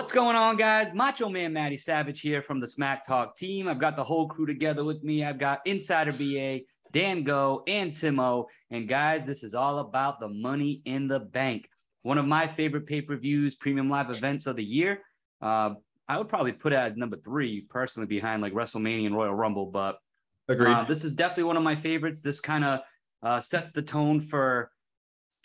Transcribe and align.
What's 0.00 0.12
going 0.12 0.34
on, 0.34 0.56
guys? 0.56 0.94
Macho 0.94 1.28
Man 1.28 1.52
Matty 1.52 1.76
Savage 1.76 2.22
here 2.22 2.40
from 2.40 2.58
the 2.58 2.66
Smack 2.66 3.04
Talk 3.04 3.36
team. 3.36 3.68
I've 3.68 3.78
got 3.78 3.96
the 3.96 4.02
whole 4.02 4.26
crew 4.26 4.46
together 4.46 4.82
with 4.82 5.04
me. 5.04 5.22
I've 5.22 5.38
got 5.38 5.60
Insider 5.66 6.10
BA, 6.10 6.60
Dan 6.90 7.22
Go, 7.22 7.62
and 7.66 7.92
Timo. 7.92 8.46
And 8.70 8.88
guys, 8.88 9.26
this 9.26 9.44
is 9.44 9.54
all 9.54 9.80
about 9.80 10.18
the 10.18 10.28
money 10.28 10.80
in 10.86 11.06
the 11.06 11.20
bank. 11.20 11.68
One 12.00 12.16
of 12.16 12.24
my 12.24 12.46
favorite 12.46 12.86
pay-per-views, 12.86 13.56
premium 13.56 13.90
live 13.90 14.10
events 14.10 14.46
of 14.46 14.56
the 14.56 14.64
year. 14.64 15.02
Uh, 15.42 15.74
I 16.08 16.16
would 16.16 16.30
probably 16.30 16.52
put 16.52 16.72
it 16.72 16.76
as 16.76 16.96
number 16.96 17.18
three 17.18 17.66
personally 17.68 18.06
behind 18.06 18.40
like 18.40 18.54
WrestleMania 18.54 19.04
and 19.04 19.14
Royal 19.14 19.34
Rumble, 19.34 19.66
but 19.66 19.98
uh, 20.48 20.84
this 20.84 21.04
is 21.04 21.12
definitely 21.12 21.44
one 21.44 21.58
of 21.58 21.62
my 21.62 21.76
favorites. 21.76 22.22
This 22.22 22.40
kind 22.40 22.64
of 22.64 22.80
uh, 23.22 23.40
sets 23.40 23.72
the 23.72 23.82
tone 23.82 24.22
for 24.22 24.70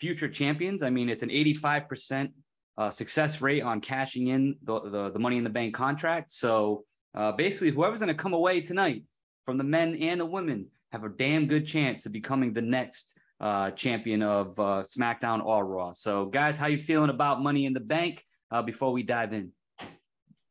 future 0.00 0.30
champions. 0.30 0.82
I 0.82 0.88
mean, 0.88 1.10
it's 1.10 1.22
an 1.22 1.28
85% 1.28 2.30
uh, 2.78 2.90
success 2.90 3.40
rate 3.40 3.62
on 3.62 3.80
cashing 3.80 4.28
in 4.28 4.56
the, 4.62 4.80
the, 4.80 5.10
the 5.10 5.18
money 5.18 5.36
in 5.38 5.44
the 5.44 5.50
bank 5.50 5.74
contract. 5.74 6.32
So 6.32 6.84
uh, 7.14 7.32
basically, 7.32 7.70
whoever's 7.70 8.00
going 8.00 8.08
to 8.08 8.22
come 8.22 8.34
away 8.34 8.60
tonight 8.60 9.04
from 9.44 9.56
the 9.58 9.64
men 9.64 9.96
and 9.96 10.20
the 10.20 10.26
women 10.26 10.66
have 10.92 11.04
a 11.04 11.08
damn 11.08 11.46
good 11.46 11.66
chance 11.66 12.06
of 12.06 12.12
becoming 12.12 12.52
the 12.52 12.62
next 12.62 13.18
uh, 13.40 13.70
champion 13.72 14.22
of 14.22 14.58
uh, 14.58 14.82
SmackDown 14.82 15.44
or 15.44 15.66
Raw. 15.66 15.92
So, 15.92 16.26
guys, 16.26 16.56
how 16.56 16.66
you 16.66 16.78
feeling 16.78 17.10
about 17.10 17.42
Money 17.42 17.66
in 17.66 17.72
the 17.72 17.80
Bank 17.80 18.24
uh, 18.50 18.62
before 18.62 18.92
we 18.92 19.02
dive 19.02 19.32
in? 19.32 19.52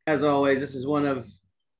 As 0.07 0.23
always, 0.23 0.59
this 0.59 0.75
is 0.75 0.85
one 0.85 1.05
of 1.05 1.27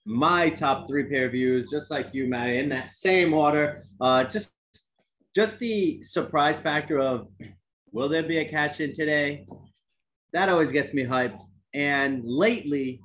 my 0.06 0.50
top 0.50 0.88
three 0.88 1.04
pair 1.04 1.30
views, 1.30 1.70
just 1.70 1.92
like 1.92 2.10
you, 2.14 2.28
Matt, 2.28 2.50
in 2.50 2.70
that 2.70 2.92
same 2.92 3.34
order. 3.34 3.84
Uh, 4.02 4.24
just, 4.24 4.52
just 5.36 5.60
the 5.60 6.02
surprise 6.04 6.60
factor 6.60 7.00
of 7.00 7.28
will 7.92 8.10
there 8.10 8.24
be 8.24 8.38
a 8.38 8.46
cash 8.46 8.80
in 8.80 8.94
today? 8.94 9.46
That 10.36 10.50
always 10.50 10.72
gets 10.72 10.94
me 10.94 11.04
hyped. 11.04 11.42
And 11.74 12.24
lately, 12.24 13.02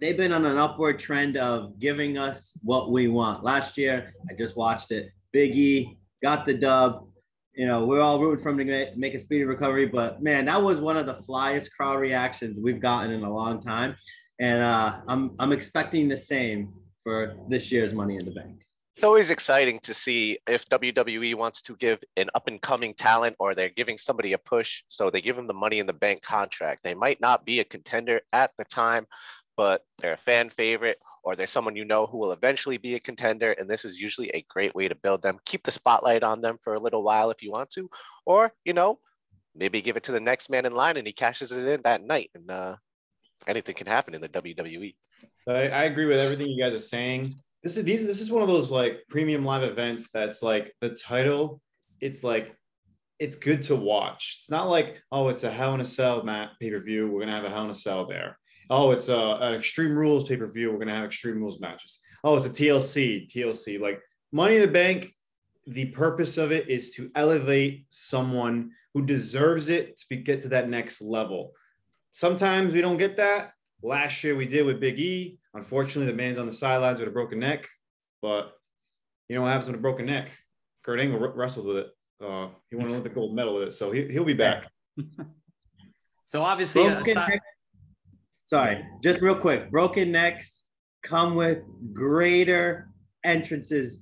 they've 0.00 0.16
been 0.16 0.32
on 0.32 0.46
an 0.46 0.56
upward 0.56 0.98
trend 0.98 1.36
of 1.36 1.78
giving 1.78 2.16
us 2.16 2.56
what 2.62 2.90
we 2.90 3.08
want. 3.08 3.44
Last 3.44 3.76
year, 3.76 4.14
I 4.30 4.34
just 4.34 4.56
watched 4.56 4.90
it. 4.90 5.10
Big 5.32 5.54
E 5.54 5.98
got 6.22 6.46
the 6.46 6.54
dub. 6.54 7.06
You 7.54 7.66
know, 7.66 7.84
we're 7.84 8.00
all 8.00 8.18
rooting 8.18 8.42
for 8.42 8.50
him 8.50 8.58
to 8.58 8.92
make 8.96 9.14
a 9.14 9.20
speedy 9.20 9.44
recovery, 9.44 9.86
but 9.86 10.22
man, 10.22 10.46
that 10.46 10.60
was 10.60 10.80
one 10.80 10.96
of 10.96 11.06
the 11.06 11.16
flyest 11.28 11.68
crowd 11.76 12.00
reactions 12.00 12.58
we've 12.58 12.80
gotten 12.80 13.12
in 13.12 13.22
a 13.22 13.32
long 13.32 13.60
time 13.60 13.94
and 14.40 14.62
uh, 14.62 15.00
I'm 15.08 15.34
I'm 15.38 15.52
expecting 15.52 16.08
the 16.08 16.16
same 16.16 16.72
for 17.02 17.36
this 17.48 17.70
year's 17.70 17.92
Money 17.92 18.16
in 18.16 18.24
the 18.24 18.32
Bank. 18.32 18.63
It's 18.96 19.04
always 19.04 19.30
exciting 19.30 19.80
to 19.80 19.92
see 19.92 20.38
if 20.48 20.66
WWE 20.66 21.34
wants 21.34 21.62
to 21.62 21.74
give 21.76 21.98
an 22.16 22.30
up 22.34 22.46
and 22.46 22.62
coming 22.62 22.94
talent 22.94 23.34
or 23.40 23.54
they're 23.54 23.68
giving 23.68 23.98
somebody 23.98 24.34
a 24.34 24.38
push. 24.38 24.84
So 24.86 25.10
they 25.10 25.20
give 25.20 25.34
them 25.34 25.48
the 25.48 25.54
money 25.54 25.80
in 25.80 25.86
the 25.86 25.92
bank 25.92 26.22
contract. 26.22 26.84
They 26.84 26.94
might 26.94 27.20
not 27.20 27.44
be 27.44 27.58
a 27.58 27.64
contender 27.64 28.20
at 28.32 28.52
the 28.56 28.64
time, 28.64 29.06
but 29.56 29.82
they're 29.98 30.12
a 30.12 30.18
fan 30.18 30.48
favorite 30.48 30.96
or 31.24 31.34
they're 31.34 31.48
someone 31.48 31.74
you 31.74 31.84
know 31.84 32.06
who 32.06 32.18
will 32.18 32.30
eventually 32.30 32.76
be 32.76 32.94
a 32.94 33.00
contender. 33.00 33.52
And 33.52 33.68
this 33.68 33.84
is 33.84 34.00
usually 34.00 34.28
a 34.28 34.44
great 34.48 34.74
way 34.76 34.86
to 34.86 34.94
build 34.94 35.22
them. 35.22 35.40
Keep 35.44 35.64
the 35.64 35.72
spotlight 35.72 36.22
on 36.22 36.40
them 36.40 36.58
for 36.62 36.74
a 36.74 36.80
little 36.80 37.02
while 37.02 37.30
if 37.30 37.42
you 37.42 37.50
want 37.50 37.70
to, 37.70 37.90
or, 38.26 38.52
you 38.64 38.74
know, 38.74 39.00
maybe 39.56 39.82
give 39.82 39.96
it 39.96 40.04
to 40.04 40.12
the 40.12 40.20
next 40.20 40.50
man 40.50 40.66
in 40.66 40.74
line 40.74 40.96
and 40.96 41.06
he 41.06 41.12
cashes 41.12 41.50
it 41.50 41.66
in 41.66 41.80
that 41.82 42.04
night. 42.04 42.30
And 42.34 42.48
uh, 42.48 42.76
anything 43.48 43.74
can 43.74 43.88
happen 43.88 44.14
in 44.14 44.20
the 44.20 44.28
WWE. 44.28 44.94
I, 45.48 45.68
I 45.68 45.84
agree 45.84 46.06
with 46.06 46.18
everything 46.18 46.46
you 46.46 46.62
guys 46.62 46.74
are 46.74 46.78
saying. 46.78 47.34
This 47.64 47.78
is 47.78 47.84
these 47.84 48.06
this 48.06 48.20
is 48.20 48.30
one 48.30 48.42
of 48.42 48.48
those 48.48 48.70
like 48.70 49.04
premium 49.08 49.42
live 49.42 49.62
events 49.62 50.10
that's 50.12 50.42
like 50.42 50.74
the 50.82 50.90
title. 50.90 51.62
It's 51.98 52.22
like 52.22 52.54
it's 53.18 53.36
good 53.36 53.62
to 53.62 53.74
watch. 53.74 54.36
It's 54.38 54.50
not 54.50 54.68
like 54.68 55.02
oh, 55.10 55.28
it's 55.28 55.44
a 55.44 55.50
Hell 55.50 55.72
in 55.72 55.80
a 55.80 55.86
Cell 55.86 56.22
mat 56.22 56.50
pay 56.60 56.70
per 56.70 56.78
view. 56.78 57.08
We're 57.08 57.20
gonna 57.20 57.32
have 57.32 57.44
a 57.44 57.48
Hell 57.48 57.64
in 57.64 57.70
a 57.70 57.74
Cell 57.74 58.06
there. 58.06 58.38
Oh, 58.68 58.90
it's 58.90 59.08
a, 59.08 59.38
an 59.40 59.54
Extreme 59.54 59.96
Rules 59.96 60.28
pay 60.28 60.36
per 60.36 60.46
view. 60.46 60.70
We're 60.70 60.78
gonna 60.78 60.94
have 60.94 61.06
Extreme 61.06 61.40
Rules 61.40 61.58
matches. 61.58 62.00
Oh, 62.22 62.36
it's 62.36 62.44
a 62.44 62.50
TLC 62.50 63.32
TLC. 63.32 63.80
Like 63.80 64.02
Money 64.30 64.56
in 64.56 64.62
the 64.62 64.68
Bank. 64.68 65.14
The 65.66 65.86
purpose 65.86 66.36
of 66.36 66.52
it 66.52 66.68
is 66.68 66.90
to 66.96 67.10
elevate 67.14 67.86
someone 67.88 68.72
who 68.92 69.06
deserves 69.06 69.70
it 69.70 69.96
to 69.96 70.04
be, 70.10 70.16
get 70.16 70.42
to 70.42 70.48
that 70.48 70.68
next 70.68 71.00
level. 71.00 71.52
Sometimes 72.12 72.74
we 72.74 72.82
don't 72.82 72.98
get 72.98 73.16
that. 73.16 73.53
Last 73.84 74.24
year 74.24 74.34
we 74.34 74.46
did 74.46 74.64
with 74.64 74.80
Big 74.80 74.98
E. 74.98 75.38
Unfortunately, 75.52 76.10
the 76.10 76.16
man's 76.16 76.38
on 76.38 76.46
the 76.46 76.52
sidelines 76.52 77.00
with 77.00 77.08
a 77.08 77.12
broken 77.12 77.38
neck. 77.38 77.68
But 78.22 78.54
you 79.28 79.36
know 79.36 79.42
what 79.42 79.48
happens 79.48 79.66
with 79.66 79.76
a 79.76 79.82
broken 79.82 80.06
neck? 80.06 80.30
Kurt 80.82 80.98
Angle 80.98 81.20
wrestled 81.34 81.66
with 81.66 81.76
it. 81.76 81.86
Uh, 82.18 82.48
he 82.70 82.76
won 82.76 82.86
an 82.86 82.92
Olympic 82.92 83.14
gold 83.14 83.36
medal 83.36 83.54
with 83.54 83.68
it, 83.68 83.72
so 83.72 83.92
he, 83.92 84.08
he'll 84.08 84.24
be 84.24 84.32
back. 84.32 84.70
so 86.24 86.42
obviously, 86.42 86.86
uh, 86.86 87.02
neck, 87.02 87.40
sorry, 88.46 88.82
just 89.02 89.20
real 89.20 89.34
quick. 89.34 89.70
Broken 89.70 90.10
necks 90.10 90.62
come 91.02 91.34
with 91.34 91.58
greater 91.92 92.88
entrances. 93.22 93.98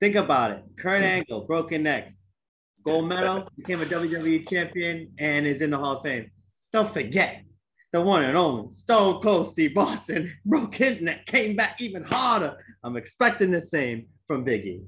Think 0.00 0.14
about 0.14 0.52
it. 0.52 0.62
Kurt 0.78 1.02
Angle, 1.02 1.44
broken 1.46 1.82
neck, 1.82 2.14
gold 2.84 3.08
medal, 3.08 3.48
became 3.56 3.82
a 3.82 3.86
WWE 3.86 4.48
champion, 4.48 5.12
and 5.18 5.44
is 5.44 5.60
in 5.60 5.70
the 5.70 5.78
Hall 5.78 5.96
of 5.96 6.04
Fame. 6.04 6.30
Don't 6.72 6.92
forget, 6.92 7.42
the 7.94 8.00
one 8.00 8.24
and 8.24 8.36
only 8.36 8.74
Stone 8.74 9.22
Cold 9.22 9.52
Steve 9.52 9.78
Austin 9.78 10.36
broke 10.44 10.74
his 10.74 11.00
neck, 11.00 11.26
came 11.26 11.54
back 11.54 11.80
even 11.80 12.02
harder. 12.02 12.56
I'm 12.82 12.96
expecting 12.96 13.52
the 13.52 13.62
same 13.62 14.06
from 14.26 14.44
Biggie. 14.44 14.82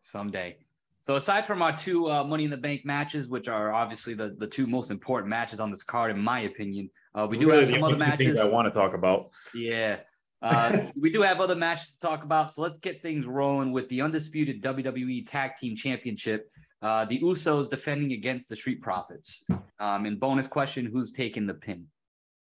Someday. 0.00 0.56
So 1.02 1.16
aside 1.16 1.44
from 1.44 1.60
our 1.60 1.76
two 1.76 2.10
uh, 2.10 2.24
Money 2.24 2.44
in 2.44 2.50
the 2.50 2.56
Bank 2.56 2.86
matches, 2.86 3.28
which 3.28 3.46
are 3.46 3.74
obviously 3.74 4.14
the, 4.14 4.36
the 4.38 4.46
two 4.46 4.66
most 4.66 4.90
important 4.90 5.28
matches 5.28 5.60
on 5.60 5.70
this 5.70 5.82
card, 5.82 6.10
in 6.10 6.18
my 6.18 6.40
opinion, 6.40 6.88
uh, 7.14 7.26
we 7.28 7.36
do 7.36 7.46
really 7.46 7.58
have 7.58 7.68
some 7.68 7.84
other 7.84 7.98
matches. 7.98 8.40
I 8.40 8.48
want 8.48 8.66
to 8.66 8.72
talk 8.72 8.94
about. 8.94 9.30
Yeah. 9.54 10.00
Uh, 10.42 10.80
we 10.98 11.10
do 11.10 11.20
have 11.20 11.38
other 11.38 11.54
matches 11.54 11.98
to 11.98 11.98
talk 11.98 12.24
about. 12.24 12.50
So 12.50 12.62
let's 12.62 12.78
get 12.78 13.02
things 13.02 13.26
rolling 13.26 13.72
with 13.72 13.86
the 13.90 14.00
undisputed 14.00 14.62
WWE 14.62 15.26
Tag 15.28 15.54
Team 15.54 15.76
Championship. 15.76 16.50
Uh, 16.80 17.04
the 17.04 17.20
Usos 17.20 17.68
defending 17.68 18.12
against 18.12 18.48
the 18.48 18.56
Street 18.56 18.80
Profits. 18.80 19.44
Um, 19.80 20.06
and 20.06 20.18
bonus 20.18 20.46
question: 20.46 20.86
Who's 20.86 21.12
taking 21.12 21.46
the 21.46 21.52
pin? 21.52 21.86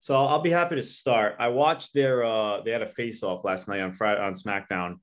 So 0.06 0.16
I'll 0.16 0.40
be 0.40 0.52
happy 0.52 0.76
to 0.76 0.84
start. 0.84 1.36
I 1.40 1.48
watched 1.48 1.96
their 1.96 2.24
uh 2.24 2.62
they 2.62 2.70
had 2.70 2.84
a 2.84 2.88
face 2.88 3.24
off 3.24 3.44
last 3.44 3.68
night 3.68 3.82
on 3.82 3.92
Friday 3.92 4.22
on 4.22 4.36
SmackDown. 4.36 5.00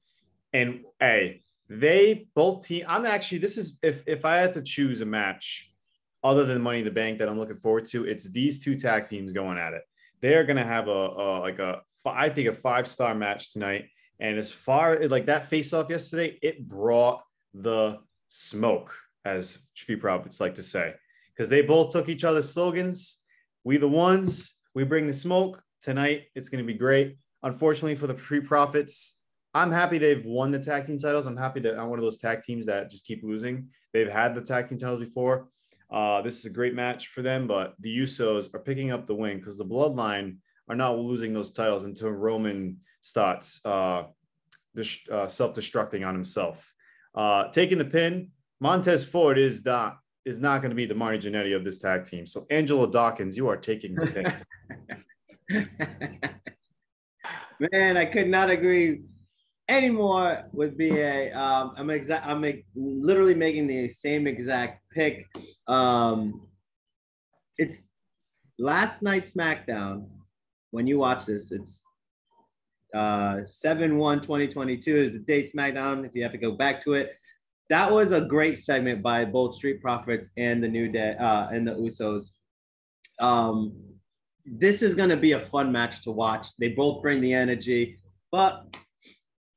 And 0.52 0.84
hey, 1.00 1.42
they 1.68 2.28
both 2.36 2.64
team 2.64 2.84
I'm 2.86 3.04
actually 3.04 3.38
this 3.38 3.58
is 3.58 3.80
if 3.82 4.04
if 4.06 4.24
I 4.24 4.36
had 4.36 4.52
to 4.52 4.62
choose 4.62 5.00
a 5.00 5.04
match 5.04 5.72
other 6.22 6.44
than 6.44 6.62
Money 6.62 6.78
in 6.78 6.84
the 6.84 6.92
Bank 6.92 7.18
that 7.18 7.28
I'm 7.28 7.36
looking 7.36 7.56
forward 7.56 7.84
to, 7.86 8.04
it's 8.04 8.30
these 8.30 8.62
two 8.62 8.78
tag 8.78 9.08
teams 9.08 9.32
going 9.32 9.58
at 9.58 9.72
it. 9.72 9.82
They're 10.20 10.44
gonna 10.44 10.62
have 10.62 10.86
a, 10.86 10.90
a 10.90 11.40
like 11.40 11.58
a 11.58 11.82
I 12.06 12.28
think 12.28 12.46
a 12.46 12.52
five 12.52 12.86
star 12.86 13.12
match 13.12 13.52
tonight. 13.52 13.86
And 14.20 14.38
as 14.38 14.52
far 14.52 15.00
like 15.08 15.26
that 15.26 15.46
face 15.46 15.72
off 15.72 15.90
yesterday, 15.90 16.38
it 16.42 16.68
brought 16.68 17.24
the 17.54 17.98
smoke, 18.28 18.94
as 19.24 19.66
Street 19.74 20.00
Profits 20.00 20.40
like 20.40 20.54
to 20.54 20.62
say, 20.62 20.94
because 21.34 21.48
they 21.48 21.62
both 21.62 21.90
took 21.90 22.08
each 22.08 22.22
other's 22.22 22.50
slogans. 22.50 23.18
We 23.64 23.78
the 23.78 23.88
ones, 23.88 24.54
we 24.74 24.84
bring 24.84 25.06
the 25.06 25.12
smoke 25.12 25.62
tonight. 25.80 26.24
It's 26.34 26.48
going 26.48 26.64
to 26.64 26.66
be 26.66 26.78
great. 26.78 27.16
Unfortunately 27.42 27.94
for 27.94 28.06
the 28.06 28.14
pre 28.14 28.40
profits, 28.40 29.18
I'm 29.54 29.70
happy 29.70 29.98
they've 29.98 30.24
won 30.24 30.50
the 30.50 30.58
tag 30.58 30.86
team 30.86 30.98
titles. 30.98 31.26
I'm 31.26 31.36
happy 31.36 31.60
that 31.60 31.78
I'm 31.78 31.90
one 31.90 31.98
of 31.98 32.02
those 32.02 32.18
tag 32.18 32.42
teams 32.42 32.66
that 32.66 32.90
just 32.90 33.06
keep 33.06 33.22
losing. 33.22 33.68
They've 33.92 34.10
had 34.10 34.34
the 34.34 34.40
tag 34.40 34.68
team 34.68 34.78
titles 34.78 35.00
before. 35.00 35.48
Uh, 35.90 36.22
this 36.22 36.38
is 36.38 36.46
a 36.46 36.50
great 36.50 36.74
match 36.74 37.08
for 37.08 37.20
them, 37.20 37.46
but 37.46 37.74
the 37.80 37.98
Usos 37.98 38.54
are 38.54 38.60
picking 38.60 38.92
up 38.92 39.06
the 39.06 39.14
win 39.14 39.38
because 39.38 39.58
the 39.58 39.64
Bloodline 39.64 40.36
are 40.68 40.76
not 40.76 40.98
losing 40.98 41.34
those 41.34 41.52
titles 41.52 41.84
until 41.84 42.10
Roman 42.10 42.78
starts 43.02 43.60
uh, 43.66 44.04
uh, 45.10 45.28
self-destructing 45.28 46.06
on 46.06 46.14
himself. 46.14 46.72
Uh, 47.14 47.48
taking 47.48 47.76
the 47.76 47.84
pin, 47.84 48.30
Montez 48.60 49.04
Ford 49.04 49.36
is 49.36 49.64
not 49.66 49.98
is 50.24 50.40
not 50.40 50.62
going 50.62 50.70
to 50.70 50.76
be 50.76 50.86
the 50.86 50.94
Marty 50.94 51.18
Jannetty 51.18 51.54
of 51.54 51.64
this 51.64 51.78
tag 51.78 52.04
team. 52.04 52.26
So 52.26 52.46
Angelo 52.50 52.86
Dawkins, 52.86 53.36
you 53.36 53.48
are 53.48 53.56
taking 53.56 53.94
the 53.94 54.34
pick. 55.48 55.66
Man, 57.72 57.96
I 57.96 58.04
could 58.06 58.28
not 58.28 58.50
agree 58.50 59.02
anymore 59.68 60.44
with 60.52 60.76
BA. 60.78 61.36
Um, 61.38 61.74
I'm 61.76 61.90
exact. 61.90 62.26
I'm 62.26 62.44
literally 62.74 63.34
making 63.34 63.66
the 63.66 63.88
same 63.88 64.26
exact 64.26 64.82
pick. 64.90 65.26
Um, 65.66 66.48
it's 67.58 67.84
last 68.58 69.02
night 69.02 69.24
SmackDown. 69.24 70.06
When 70.70 70.86
you 70.86 70.98
watch 70.98 71.26
this, 71.26 71.52
it's 71.52 71.84
uh 72.94 73.40
7 73.46 73.96
1 73.96 74.20
2022 74.20 74.96
is 74.96 75.12
the 75.12 75.18
day 75.18 75.42
SmackDown. 75.42 76.04
If 76.06 76.12
you 76.14 76.22
have 76.22 76.32
to 76.32 76.38
go 76.38 76.52
back 76.52 76.82
to 76.84 76.94
it, 76.94 77.16
that 77.72 77.90
was 77.90 78.10
a 78.12 78.20
great 78.20 78.58
segment 78.58 79.00
by 79.00 79.24
both 79.24 79.54
Street 79.54 79.80
Profits 79.80 80.28
and 80.36 80.62
the 80.62 80.68
New 80.68 80.88
Day 80.88 81.16
uh, 81.18 81.48
and 81.48 81.66
the 81.66 81.72
Usos. 81.72 82.32
Um, 83.18 83.72
this 84.44 84.82
is 84.82 84.94
going 84.94 85.08
to 85.08 85.16
be 85.16 85.32
a 85.32 85.40
fun 85.40 85.72
match 85.72 86.02
to 86.02 86.10
watch. 86.10 86.48
They 86.58 86.68
both 86.68 87.00
bring 87.00 87.22
the 87.22 87.32
energy, 87.32 87.96
but 88.30 88.66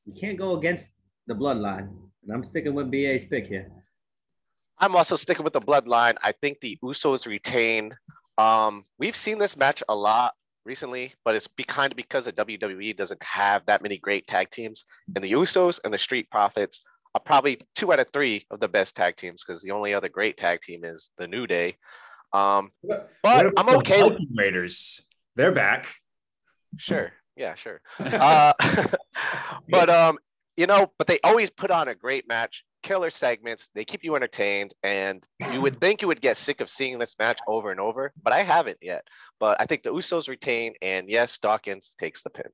you 0.05 0.13
can't 0.13 0.37
go 0.37 0.57
against 0.57 0.91
the 1.27 1.35
bloodline. 1.35 1.89
And 2.23 2.31
I'm 2.33 2.45
sticking 2.45 2.73
with 2.73 2.89
BA's 2.89 3.25
pick 3.25 3.47
here. 3.47 3.69
I'm 4.79 4.95
also 4.95 5.17
sticking 5.17 5.43
with 5.43 5.51
the 5.53 5.59
bloodline. 5.59 6.15
I 6.23 6.31
think 6.31 6.61
the 6.61 6.79
Usos 6.81 7.27
retain. 7.27 7.93
Um, 8.37 8.85
we've 8.97 9.15
seen 9.17 9.39
this 9.39 9.57
match 9.57 9.83
a 9.89 9.95
lot 9.95 10.35
recently, 10.63 11.13
but 11.25 11.35
it's 11.35 11.47
be 11.47 11.65
kind 11.65 11.91
of 11.91 11.97
because 11.97 12.23
the 12.23 12.31
WWE 12.31 12.95
doesn't 12.95 13.21
have 13.25 13.65
that 13.65 13.81
many 13.81 13.97
great 13.97 14.25
tag 14.25 14.51
teams, 14.51 14.85
and 15.13 15.21
the 15.21 15.33
Usos 15.33 15.81
and 15.83 15.93
the 15.93 15.97
Street 15.97 16.31
Profits 16.31 16.81
are 17.15 17.21
probably 17.21 17.61
two 17.75 17.93
out 17.93 17.99
of 17.99 18.09
three 18.11 18.45
of 18.51 18.59
the 18.59 18.67
best 18.67 18.95
tag 18.95 19.15
teams 19.15 19.41
because 19.43 19.61
the 19.61 19.71
only 19.71 19.93
other 19.93 20.09
great 20.09 20.35
tag 20.35 20.59
team 20.59 20.83
is 20.83 21.09
the 21.17 21.27
New 21.27 21.47
Day. 21.47 21.77
Um, 22.33 22.71
but 22.83 23.53
I'm 23.57 23.65
the 23.65 23.77
okay 23.77 24.03
with 24.03 24.19
Raiders. 24.35 25.01
They're 25.35 25.53
back. 25.53 25.95
sure, 26.77 27.13
yeah, 27.37 27.55
sure. 27.55 27.81
Uh, 27.99 28.51
but 29.69 29.89
um, 29.89 30.19
you 30.57 30.67
know, 30.67 30.91
but 30.97 31.07
they 31.07 31.19
always 31.23 31.49
put 31.49 31.71
on 31.71 31.87
a 31.87 31.95
great 31.95 32.27
match, 32.27 32.65
killer 32.83 33.09
segments. 33.09 33.69
They 33.73 33.85
keep 33.85 34.03
you 34.03 34.17
entertained, 34.17 34.73
and 34.83 35.25
you 35.53 35.61
would 35.61 35.79
think 35.81 36.01
you 36.01 36.09
would 36.09 36.21
get 36.21 36.35
sick 36.35 36.59
of 36.59 36.69
seeing 36.69 36.99
this 36.99 37.15
match 37.17 37.39
over 37.47 37.71
and 37.71 37.79
over, 37.79 38.11
but 38.21 38.33
I 38.33 38.43
haven't 38.43 38.79
yet. 38.81 39.07
But 39.39 39.55
I 39.61 39.65
think 39.65 39.83
the 39.83 39.93
Usos 39.93 40.27
retain, 40.27 40.73
and 40.81 41.09
yes, 41.09 41.37
Dawkins 41.37 41.95
takes 41.97 42.23
the 42.23 42.29
pin. 42.29 42.51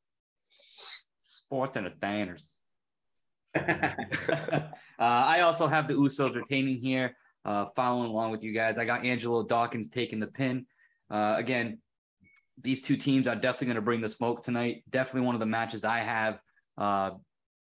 Sports 1.20 1.78
and 1.78 1.88
entertainers. 1.88 2.58
uh, 3.56 4.62
I 5.00 5.42
also 5.42 5.68
have 5.68 5.88
the 5.88 5.94
Usos 5.94 6.36
retaining 6.36 6.78
here, 6.78 7.16
uh, 7.46 7.66
following 7.76 8.10
along 8.10 8.32
with 8.32 8.44
you 8.44 8.54
guys. 8.54 8.78
I 8.78 8.86
got 8.86 9.06
Angelo 9.06 9.44
Dawkins 9.44 9.90
taking 9.90 10.20
the 10.20 10.28
pin. 10.28 10.66
Uh, 11.10 11.36
again, 11.38 11.80
these 12.62 12.82
two 12.82 12.96
teams 12.96 13.28
are 13.28 13.36
definitely 13.36 13.68
going 13.68 13.76
to 13.76 13.82
bring 13.82 14.02
the 14.02 14.10
smoke 14.10 14.42
tonight. 14.44 14.84
Definitely 14.90 15.22
one 15.22 15.36
of 15.36 15.40
the 15.40 15.48
matches 15.48 15.84
I 15.84 16.00
have 16.00 16.40
uh, 16.78 17.12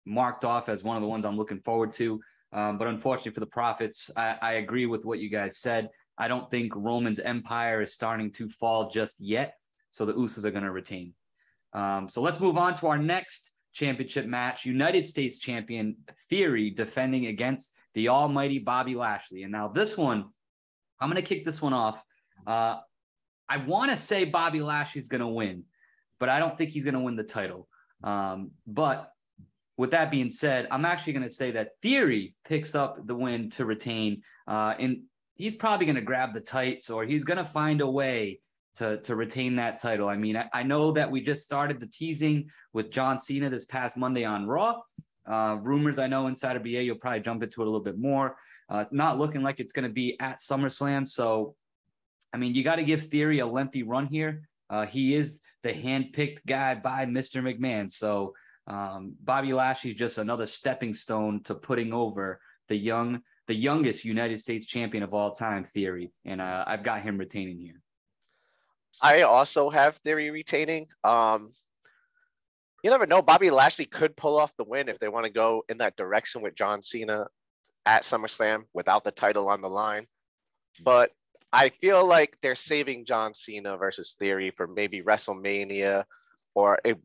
marked 0.04 0.44
off 0.44 0.68
as 0.68 0.84
one 0.84 0.96
of 0.96 1.02
the 1.02 1.08
ones 1.08 1.24
I'm 1.24 1.36
looking 1.36 1.60
forward 1.60 1.92
to. 1.94 2.20
Um, 2.52 2.78
but 2.78 2.88
unfortunately 2.88 3.32
for 3.32 3.40
the 3.40 3.46
Profits, 3.46 4.10
I, 4.16 4.36
I 4.42 4.52
agree 4.54 4.86
with 4.86 5.04
what 5.04 5.20
you 5.20 5.30
guys 5.30 5.58
said. 5.58 5.88
I 6.18 6.28
don't 6.28 6.50
think 6.50 6.72
Roman's 6.74 7.20
empire 7.20 7.80
is 7.80 7.94
starting 7.94 8.30
to 8.32 8.48
fall 8.48 8.90
just 8.90 9.20
yet. 9.20 9.54
So 9.90 10.04
the 10.04 10.14
Usos 10.14 10.44
are 10.44 10.50
going 10.50 10.64
to 10.64 10.72
retain. 10.72 11.14
Um, 11.72 12.08
so 12.08 12.20
let's 12.20 12.40
move 12.40 12.58
on 12.58 12.74
to 12.74 12.88
our 12.88 12.98
next 12.98 13.52
championship 13.72 14.26
match 14.26 14.64
United 14.64 15.06
States 15.06 15.38
champion 15.38 15.96
Theory 16.28 16.70
defending 16.70 17.26
against 17.26 17.75
the 17.94 18.08
almighty 18.08 18.58
Bobby 18.58 18.94
Lashley. 18.94 19.43
And 19.43 19.52
now 19.52 19.69
this 19.69 19.96
one, 19.96 20.26
I'm 21.00 21.11
going 21.11 21.22
to 21.22 21.28
kick 21.28 21.44
this 21.44 21.61
one 21.62 21.72
off. 21.72 22.02
Uh, 22.46 22.78
I 23.49 23.56
want 23.58 23.90
to 23.90 23.96
say 23.96 24.25
Bobby 24.25 24.61
Lashley's 24.61 25.08
going 25.08 25.22
to 25.22 25.26
win, 25.26 25.64
but 26.19 26.28
I 26.28 26.38
don't 26.38 26.56
think 26.56 26.70
he's 26.70 26.84
going 26.84 26.94
to 26.94 27.00
win 27.00 27.17
the 27.17 27.25
title. 27.25 27.69
Um, 28.05 28.52
but 28.67 29.12
with 29.76 29.90
that 29.93 30.11
being 30.11 30.31
said, 30.31 30.69
I'm 30.70 30.84
actually 30.84 31.14
going 31.14 31.25
to 31.25 31.31
say 31.31 31.50
that 31.52 31.70
Theory 31.82 32.34
picks 32.44 32.75
up 32.75 33.06
the 33.06 33.14
win 33.14 33.50
to 33.50 33.64
retain. 33.64 34.23
Uh, 34.46 34.75
and 34.78 35.02
he's 35.34 35.55
probably 35.55 35.87
going 35.87 35.96
to 35.96 36.02
grab 36.02 36.34
the 36.34 36.40
tights 36.40 36.90
or 36.90 37.05
he's 37.05 37.25
going 37.25 37.38
to 37.38 37.44
find 37.44 37.81
a 37.81 37.90
way 37.90 38.40
to, 38.76 38.99
to 38.99 39.17
retain 39.17 39.56
that 39.56 39.81
title. 39.81 40.08
I 40.08 40.17
mean, 40.17 40.37
I, 40.37 40.49
I 40.52 40.62
know 40.62 40.93
that 40.93 41.11
we 41.11 41.20
just 41.20 41.44
started 41.44 41.81
the 41.81 41.87
teasing 41.87 42.49
with 42.72 42.90
John 42.90 43.19
Cena 43.19 43.49
this 43.49 43.64
past 43.64 43.96
Monday 43.96 44.25
on 44.25 44.46
Raw. 44.46 44.81
Uh, 45.26 45.58
rumors 45.61 45.99
I 45.99 46.06
know 46.06 46.26
inside 46.26 46.56
of 46.56 46.62
BA, 46.62 46.82
you'll 46.82 46.96
probably 46.96 47.20
jump 47.20 47.43
into 47.43 47.62
it 47.62 47.67
a 47.67 47.70
little 47.70 47.84
bit 47.84 47.99
more. 47.99 48.37
Uh, 48.69 48.84
not 48.90 49.19
looking 49.19 49.43
like 49.43 49.61
it's 49.61 49.72
going 49.72 49.84
to 49.84 49.93
be 49.93 50.19
at 50.20 50.38
SummerSlam. 50.38 51.06
So, 51.06 51.56
I 52.32 52.37
mean, 52.37 52.55
you 52.55 52.62
got 52.62 52.76
to 52.76 52.84
give 52.84 53.05
Theory 53.05 53.40
a 53.40 53.46
lengthy 53.46 53.82
run 53.82 54.06
here. 54.06 54.49
Uh, 54.69 54.87
he 54.87 55.14
is 55.14 55.40
the 55.62 55.73
handpicked 55.73 56.46
guy 56.46 56.76
by 56.76 57.05
Mr. 57.05 57.43
McMahon. 57.43 57.90
So, 57.90 58.34
um, 58.66 59.14
Bobby 59.25 59.52
Lashley 59.52 59.90
is 59.90 59.96
just 59.96 60.19
another 60.19 60.46
stepping 60.46 60.94
stone 60.94 61.43
to 61.44 61.56
putting 61.56 61.93
over 61.93 62.40
the 62.69 62.76
young, 62.76 63.20
the 63.49 63.55
youngest 63.55 64.05
United 64.05 64.40
States 64.40 64.64
champion 64.64 65.02
of 65.02 65.12
all 65.12 65.32
time, 65.32 65.64
Theory, 65.64 66.12
and 66.25 66.40
uh, 66.40 66.64
I've 66.66 66.84
got 66.84 67.02
him 67.02 67.19
retaining 67.19 67.58
here. 67.58 67.81
I 69.02 69.22
also 69.22 69.70
have 69.70 69.96
Theory 69.96 70.31
retaining. 70.31 70.88
Um, 71.04 71.50
you 72.82 72.90
never 72.90 73.06
know. 73.06 73.22
Bobby 73.22 73.50
Lashley 73.50 73.84
could 73.84 74.16
pull 74.16 74.38
off 74.38 74.56
the 74.56 74.64
win 74.64 74.88
if 74.88 74.98
they 74.98 75.08
want 75.08 75.26
to 75.26 75.32
go 75.32 75.64
in 75.69 75.78
that 75.78 75.96
direction 75.96 76.42
with 76.42 76.54
John 76.54 76.82
Cena 76.82 77.26
at 77.87 78.02
SummerSlam 78.02 78.64
without 78.72 79.04
the 79.04 79.10
title 79.10 79.48
on 79.48 79.60
the 79.60 79.69
line. 79.69 80.04
But 80.82 81.12
I 81.52 81.69
feel 81.69 82.06
like 82.06 82.37
they're 82.40 82.54
saving 82.54 83.04
John 83.04 83.34
Cena 83.34 83.76
versus 83.76 84.16
Theory 84.19 84.50
for 84.50 84.66
maybe 84.66 85.02
WrestleMania 85.02 86.04
or 86.54 86.78
it, 86.84 86.98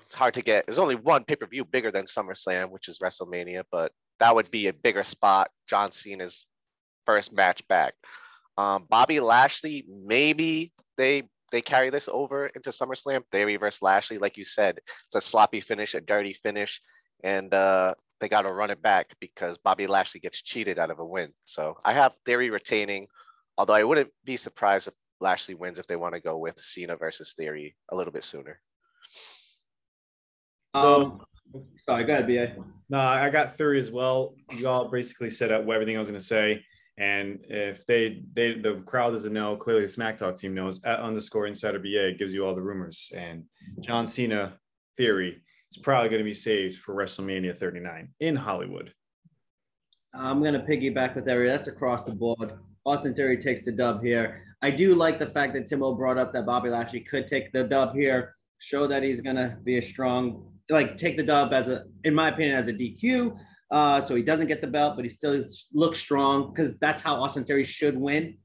it's 0.00 0.14
hard 0.14 0.34
to 0.34 0.42
get. 0.42 0.66
There's 0.66 0.78
only 0.78 0.94
one 0.94 1.24
pay 1.24 1.36
per 1.36 1.46
view 1.46 1.64
bigger 1.64 1.90
than 1.90 2.06
SummerSlam, 2.06 2.70
which 2.70 2.88
is 2.88 2.98
WrestleMania, 2.98 3.64
but 3.70 3.92
that 4.18 4.34
would 4.34 4.50
be 4.50 4.68
a 4.68 4.72
bigger 4.72 5.04
spot. 5.04 5.50
John 5.68 5.92
Cena's 5.92 6.46
first 7.04 7.32
match 7.32 7.66
back. 7.68 7.94
Um, 8.56 8.86
Bobby 8.88 9.20
Lashley, 9.20 9.86
maybe 9.88 10.72
they 10.98 11.22
they 11.50 11.62
carry 11.62 11.88
this 11.88 12.08
over 12.12 12.48
into 12.48 12.70
SummerSlam. 12.70 13.22
Theory 13.32 13.56
versus 13.56 13.80
Lashley, 13.80 14.18
like 14.18 14.36
you 14.36 14.44
said, 14.44 14.80
it's 15.06 15.14
a 15.14 15.20
sloppy 15.20 15.62
finish, 15.62 15.94
a 15.94 16.00
dirty 16.02 16.34
finish, 16.34 16.82
and 17.24 17.54
uh, 17.54 17.92
they 18.20 18.28
got 18.28 18.42
to 18.42 18.52
run 18.52 18.70
it 18.70 18.82
back 18.82 19.14
because 19.20 19.56
Bobby 19.56 19.86
Lashley 19.86 20.20
gets 20.20 20.42
cheated 20.42 20.78
out 20.78 20.90
of 20.90 20.98
a 20.98 21.06
win. 21.06 21.32
So 21.44 21.76
I 21.84 21.94
have 21.94 22.14
Theory 22.26 22.50
retaining, 22.50 23.06
although 23.56 23.74
I 23.74 23.84
wouldn't 23.84 24.10
be 24.24 24.36
surprised 24.36 24.88
if 24.88 24.94
Lashley 25.20 25.54
wins 25.54 25.78
if 25.78 25.86
they 25.86 25.96
want 25.96 26.14
to 26.14 26.20
go 26.20 26.36
with 26.36 26.58
Cena 26.58 26.96
versus 26.96 27.32
Theory 27.32 27.76
a 27.90 27.96
little 27.96 28.12
bit 28.12 28.24
sooner. 28.24 28.60
So, 30.74 31.22
um, 31.54 31.64
sorry, 31.78 32.04
go 32.04 32.12
ahead, 32.12 32.26
BA. 32.26 32.62
no, 32.90 32.98
I 32.98 33.30
got 33.30 33.56
Theory 33.56 33.80
as 33.80 33.90
well. 33.90 34.34
You 34.52 34.68
all 34.68 34.90
basically 34.90 35.30
said 35.30 35.50
up 35.50 35.66
everything 35.66 35.96
I 35.96 35.98
was 35.98 36.08
going 36.08 36.20
to 36.20 36.24
say. 36.24 36.62
And 36.98 37.38
if 37.48 37.86
they, 37.86 38.22
they, 38.32 38.54
the 38.54 38.82
crowd 38.84 39.12
doesn't 39.12 39.32
know, 39.32 39.56
clearly 39.56 39.82
the 39.82 39.88
Smack 39.88 40.18
Talk 40.18 40.36
team 40.36 40.54
knows. 40.54 40.82
At 40.84 41.00
underscore 41.00 41.46
Insider 41.46 41.78
BA 41.78 42.18
gives 42.18 42.34
you 42.34 42.44
all 42.44 42.54
the 42.54 42.62
rumors. 42.62 43.12
And 43.14 43.44
John 43.80 44.06
Cena 44.06 44.58
Theory 44.96 45.40
is 45.70 45.78
probably 45.78 46.08
going 46.08 46.20
to 46.20 46.24
be 46.24 46.34
saved 46.34 46.78
for 46.78 46.94
WrestleMania 46.94 47.56
39 47.56 48.08
in 48.20 48.34
Hollywood. 48.34 48.92
I'm 50.14 50.42
gonna 50.42 50.60
piggyback 50.60 51.14
with 51.14 51.26
Theory. 51.26 51.48
That's 51.48 51.68
across 51.68 52.04
the 52.04 52.12
board. 52.12 52.52
Austin 52.86 53.14
Theory 53.14 53.36
takes 53.36 53.62
the 53.62 53.72
dub 53.72 54.02
here. 54.02 54.42
I 54.62 54.70
do 54.70 54.94
like 54.94 55.18
the 55.18 55.26
fact 55.26 55.52
that 55.54 55.66
Timo 55.66 55.96
brought 55.96 56.18
up 56.18 56.32
that 56.32 56.46
Bobby 56.46 56.70
Lashley 56.70 57.00
could 57.00 57.26
take 57.26 57.52
the 57.52 57.64
dub 57.64 57.94
here, 57.94 58.34
show 58.58 58.86
that 58.86 59.02
he's 59.02 59.20
gonna 59.20 59.58
be 59.64 59.78
a 59.78 59.82
strong, 59.82 60.50
like 60.70 60.96
take 60.96 61.16
the 61.16 61.22
dub 61.22 61.52
as 61.52 61.68
a, 61.68 61.84
in 62.04 62.14
my 62.14 62.30
opinion, 62.30 62.56
as 62.56 62.68
a 62.68 62.72
DQ. 62.72 63.38
Uh, 63.70 64.00
so 64.04 64.14
he 64.14 64.22
doesn't 64.22 64.46
get 64.46 64.60
the 64.60 64.66
belt, 64.66 64.96
but 64.96 65.04
he 65.04 65.10
still 65.10 65.44
looks 65.72 65.98
strong 65.98 66.52
because 66.52 66.78
that's 66.78 67.02
how 67.02 67.16
Austin 67.16 67.44
Theory 67.44 67.64
should 67.64 67.96
win. 67.96 68.36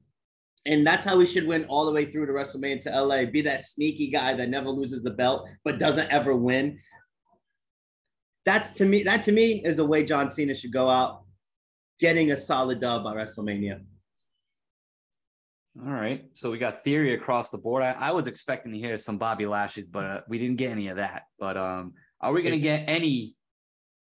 And 0.66 0.86
that's 0.86 1.04
how 1.04 1.18
he 1.18 1.26
should 1.26 1.46
win 1.46 1.64
all 1.66 1.84
the 1.84 1.92
way 1.92 2.10
through 2.10 2.26
to 2.26 2.32
WrestleMania 2.32 2.80
to 2.82 3.02
LA. 3.02 3.24
Be 3.26 3.42
that 3.42 3.62
sneaky 3.62 4.08
guy 4.08 4.34
that 4.34 4.48
never 4.48 4.68
loses 4.68 5.02
the 5.02 5.10
belt 5.10 5.46
but 5.64 5.78
doesn't 5.78 6.10
ever 6.10 6.34
win. 6.34 6.78
That's 8.46 8.70
to 8.72 8.84
me, 8.84 9.02
that 9.04 9.22
to 9.24 9.32
me 9.32 9.62
is 9.64 9.78
the 9.78 9.84
way 9.84 10.04
John 10.04 10.30
Cena 10.30 10.54
should 10.54 10.72
go 10.72 10.88
out, 10.88 11.22
getting 11.98 12.32
a 12.32 12.36
solid 12.38 12.80
dub 12.80 13.04
by 13.04 13.14
WrestleMania. 13.14 13.80
All 15.82 15.92
right. 15.92 16.24
So 16.34 16.50
we 16.50 16.58
got 16.58 16.84
theory 16.84 17.14
across 17.14 17.50
the 17.50 17.58
board. 17.58 17.82
I, 17.82 17.92
I 17.92 18.10
was 18.12 18.26
expecting 18.26 18.72
to 18.72 18.78
hear 18.78 18.96
some 18.96 19.18
Bobby 19.18 19.46
Lashes, 19.46 19.86
but 19.90 20.04
uh, 20.04 20.20
we 20.28 20.38
didn't 20.38 20.56
get 20.56 20.70
any 20.70 20.88
of 20.88 20.96
that. 20.96 21.22
But 21.38 21.56
um, 21.56 21.94
are 22.20 22.32
we 22.32 22.42
going 22.42 22.54
to 22.54 22.60
get 22.60 22.84
any 22.88 23.34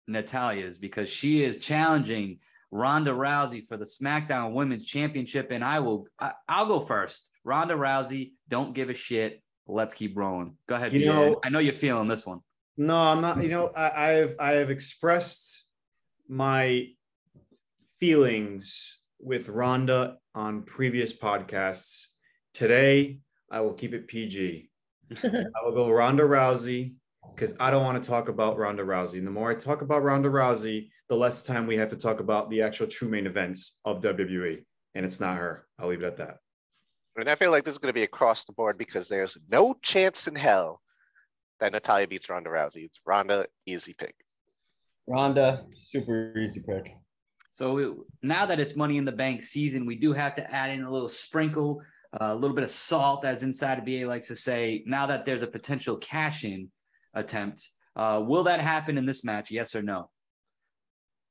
Natalya's? 0.08 0.78
Because 0.78 1.08
she 1.08 1.42
is 1.42 1.58
challenging 1.58 2.38
Ronda 2.70 3.10
Rousey 3.10 3.66
for 3.66 3.76
the 3.76 3.84
SmackDown 3.84 4.52
Women's 4.52 4.84
Championship, 4.86 5.48
and 5.50 5.64
I 5.64 5.80
will. 5.80 6.06
I, 6.18 6.32
I'll 6.48 6.66
go 6.66 6.80
first. 6.86 7.30
Ronda 7.44 7.74
Rousey, 7.74 8.32
don't 8.48 8.74
give 8.74 8.90
a 8.90 8.94
shit. 8.94 9.42
Let's 9.66 9.94
keep 9.94 10.16
rolling. 10.16 10.56
Go 10.68 10.74
ahead. 10.76 10.92
You 10.92 11.00
BA. 11.00 11.06
know- 11.06 11.40
I 11.44 11.48
know 11.48 11.58
you're 11.58 11.72
feeling 11.74 12.08
this 12.08 12.24
one. 12.26 12.40
No, 12.76 12.96
I'm 12.96 13.20
not. 13.20 13.42
You 13.42 13.48
know, 13.48 13.68
I, 13.76 14.12
I've 14.12 14.36
I 14.38 14.52
have 14.52 14.70
expressed 14.70 15.64
my 16.28 16.86
feelings 17.98 19.02
with 19.20 19.48
Ronda 19.48 20.16
on 20.34 20.62
previous 20.62 21.12
podcasts. 21.12 22.06
Today, 22.54 23.18
I 23.50 23.60
will 23.60 23.74
keep 23.74 23.92
it 23.94 24.08
PG. 24.08 24.70
I 25.22 25.44
will 25.64 25.72
go 25.74 25.90
Ronda 25.90 26.22
Rousey 26.22 26.94
because 27.34 27.54
I 27.58 27.70
don't 27.70 27.84
want 27.84 28.02
to 28.02 28.06
talk 28.08 28.28
about 28.28 28.58
Ronda 28.58 28.82
Rousey. 28.82 29.18
And 29.18 29.26
the 29.26 29.30
more 29.30 29.50
I 29.50 29.54
talk 29.54 29.82
about 29.82 30.02
Ronda 30.02 30.28
Rousey, 30.28 30.90
the 31.08 31.16
less 31.16 31.42
time 31.42 31.66
we 31.66 31.76
have 31.76 31.90
to 31.90 31.96
talk 31.96 32.20
about 32.20 32.50
the 32.50 32.62
actual 32.62 32.86
true 32.86 33.08
main 33.08 33.26
events 33.26 33.80
of 33.84 34.00
WWE. 34.00 34.64
And 34.94 35.06
it's 35.06 35.20
not 35.20 35.36
her. 35.38 35.66
I'll 35.78 35.88
leave 35.88 36.02
it 36.02 36.06
at 36.06 36.16
that. 36.18 36.36
And 37.16 37.28
I 37.28 37.34
feel 37.34 37.50
like 37.50 37.64
this 37.64 37.72
is 37.72 37.78
going 37.78 37.90
to 37.92 37.98
be 37.98 38.02
across 38.02 38.44
the 38.44 38.52
board 38.52 38.78
because 38.78 39.08
there's 39.08 39.38
no 39.50 39.74
chance 39.82 40.26
in 40.26 40.34
hell 40.34 40.80
that 41.60 41.72
Natalya 41.72 42.08
beats 42.08 42.28
Ronda 42.28 42.50
Rousey. 42.50 42.84
It's 42.84 43.00
Ronda, 43.04 43.46
easy 43.66 43.94
pick. 43.96 44.14
Ronda, 45.06 45.64
super 45.76 46.32
easy 46.38 46.60
pick. 46.60 46.94
So 47.52 47.78
it- 47.78 47.96
now 48.22 48.46
that 48.46 48.60
it's 48.60 48.76
Money 48.76 48.96
in 48.96 49.04
the 49.04 49.12
Bank 49.12 49.42
season, 49.42 49.84
we 49.86 49.96
do 49.96 50.12
have 50.12 50.34
to 50.36 50.54
add 50.54 50.70
in 50.70 50.82
a 50.82 50.90
little 50.90 51.08
sprinkle, 51.08 51.82
uh, 52.20 52.26
a 52.32 52.34
little 52.34 52.54
bit 52.54 52.64
of 52.64 52.70
salt, 52.70 53.24
as 53.24 53.42
Inside 53.42 53.84
BA 53.84 54.06
likes 54.06 54.28
to 54.28 54.36
say. 54.36 54.82
Now 54.86 55.06
that 55.06 55.24
there's 55.24 55.42
a 55.42 55.46
potential 55.46 55.96
cash 55.96 56.44
in 56.44 56.70
attempt, 57.14 57.68
uh, 57.96 58.22
will 58.24 58.44
that 58.44 58.60
happen 58.60 58.98
in 58.98 59.06
this 59.06 59.24
match? 59.24 59.50
Yes 59.50 59.74
or 59.74 59.82
no? 59.82 60.10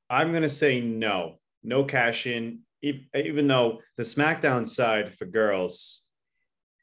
I'm 0.08 0.30
going 0.30 0.42
to 0.42 0.48
say 0.48 0.80
no. 0.80 1.36
No 1.62 1.84
cash 1.84 2.26
in, 2.26 2.60
ev- 2.82 3.06
even 3.14 3.46
though 3.46 3.80
the 3.96 4.02
SmackDown 4.02 4.66
side 4.66 5.14
for 5.14 5.26
girls, 5.26 6.04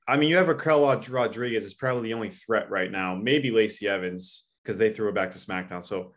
I 0.08 0.18
mean, 0.18 0.30
you 0.30 0.38
have 0.38 0.48
Raquel 0.48 0.84
Rod- 0.84 1.10
Rodriguez 1.10 1.66
is 1.66 1.74
probably 1.74 2.04
the 2.04 2.13
only 2.13 2.30
threat 2.30 2.70
right 2.70 2.92
now. 2.92 3.16
Maybe 3.16 3.51
Lacey 3.51 3.88
Evans 3.88 4.48
because 4.63 4.77
they 4.77 4.92
threw 4.92 5.06
her 5.06 5.12
back 5.12 5.32
to 5.32 5.38
SmackDown. 5.38 5.84
So 5.84 6.13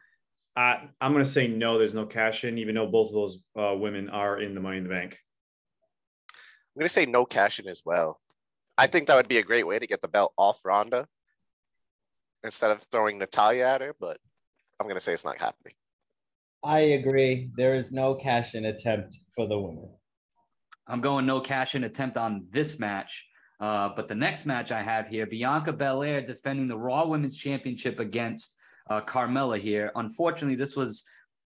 I, 0.56 0.88
I'm 1.00 1.12
going 1.12 1.24
to 1.24 1.30
say 1.30 1.48
no. 1.48 1.78
There's 1.78 1.94
no 1.94 2.06
cash 2.06 2.44
in, 2.44 2.58
even 2.58 2.74
though 2.74 2.86
both 2.86 3.08
of 3.08 3.14
those 3.14 3.42
uh, 3.58 3.74
women 3.76 4.08
are 4.10 4.40
in 4.40 4.54
the 4.54 4.60
Money 4.60 4.78
in 4.78 4.84
the 4.84 4.90
Bank. 4.90 5.18
I'm 6.76 6.80
gonna 6.80 6.88
say 6.88 7.06
no 7.06 7.24
cash 7.24 7.58
in 7.58 7.68
as 7.68 7.82
well. 7.84 8.20
I 8.78 8.86
think 8.86 9.06
that 9.06 9.16
would 9.16 9.28
be 9.28 9.38
a 9.38 9.42
great 9.42 9.66
way 9.66 9.78
to 9.78 9.86
get 9.86 10.00
the 10.00 10.08
belt 10.08 10.32
off 10.36 10.60
Ronda 10.64 11.06
instead 12.44 12.70
of 12.70 12.82
throwing 12.90 13.18
Natalya 13.18 13.66
at 13.66 13.80
her, 13.80 13.94
but 13.98 14.18
I'm 14.80 14.88
gonna 14.88 15.00
say 15.00 15.12
it's 15.12 15.24
not 15.24 15.38
happening. 15.38 15.74
I 16.62 16.80
agree. 16.80 17.50
There 17.56 17.74
is 17.74 17.90
no 17.90 18.14
cash 18.14 18.54
in 18.54 18.66
attempt 18.66 19.18
for 19.34 19.46
the 19.46 19.58
women. 19.58 19.88
I'm 20.86 21.00
going 21.00 21.24
no 21.24 21.40
cash 21.40 21.74
in 21.74 21.84
attempt 21.84 22.16
on 22.16 22.46
this 22.50 22.78
match. 22.78 23.26
Uh, 23.60 23.90
but 23.94 24.08
the 24.08 24.14
next 24.14 24.46
match 24.46 24.72
I 24.72 24.82
have 24.82 25.06
here, 25.06 25.26
Bianca 25.26 25.72
Belair 25.72 26.22
defending 26.26 26.66
the 26.66 26.78
Raw 26.78 27.06
Women's 27.06 27.36
Championship 27.36 27.98
against 27.98 28.56
uh, 28.88 29.02
Carmella 29.02 29.60
here. 29.60 29.92
Unfortunately, 29.94 30.56
this 30.56 30.74
was 30.74 31.04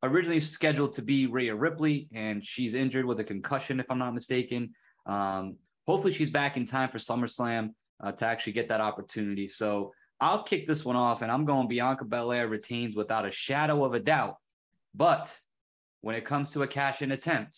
originally 0.04 0.40
scheduled 0.40 0.94
to 0.94 1.02
be 1.04 1.28
Rhea 1.28 1.56
Ripley, 1.56 2.10
and 2.14 2.44
she's 2.44 2.74
injured 2.74 3.06
with 3.06 3.20
a 3.20 3.24
concussion, 3.24 3.80
if 3.80 3.86
I'm 3.90 4.00
not 4.00 4.14
mistaken. 4.14 4.74
Um, 5.06 5.58
hopefully, 5.88 6.14
she's 6.14 6.32
back 6.32 6.58
in 6.58 6.66
time 6.66 6.90
for 6.90 6.98
SummerSlam 6.98 7.74
uh, 8.04 8.12
to 8.14 8.26
actually 8.26 8.54
get 8.54 8.70
that 8.70 8.82
opportunity. 8.82 9.46
So 9.46 9.92
I'll 10.22 10.44
kick 10.44 10.68
this 10.68 10.84
one 10.84 10.96
off, 10.96 11.22
and 11.22 11.32
I'm 11.32 11.46
going 11.46 11.68
Bianca 11.68 12.06
Belair 12.06 12.48
retains 12.48 12.96
without 12.96 13.26
a 13.26 13.32
shadow 13.32 13.86
of 13.86 13.94
a 13.94 14.00
doubt. 14.00 14.36
But 14.94 15.38
when 16.02 16.16
it 16.16 16.26
comes 16.26 16.52
to 16.52 16.64
a 16.64 16.68
cash 16.68 17.02
in 17.02 17.12
attempt, 17.12 17.58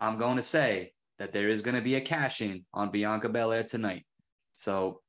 I'm 0.00 0.18
going 0.18 0.36
to 0.36 0.42
say 0.42 0.92
that 1.18 1.32
there 1.32 1.48
is 1.48 1.60
going 1.60 1.74
to 1.74 1.82
be 1.82 1.96
a 1.96 2.00
cash 2.00 2.40
in 2.40 2.64
on 2.72 2.90
Bianca 2.90 3.28
Belair 3.28 3.64
tonight. 3.64 4.06
So 4.54 5.00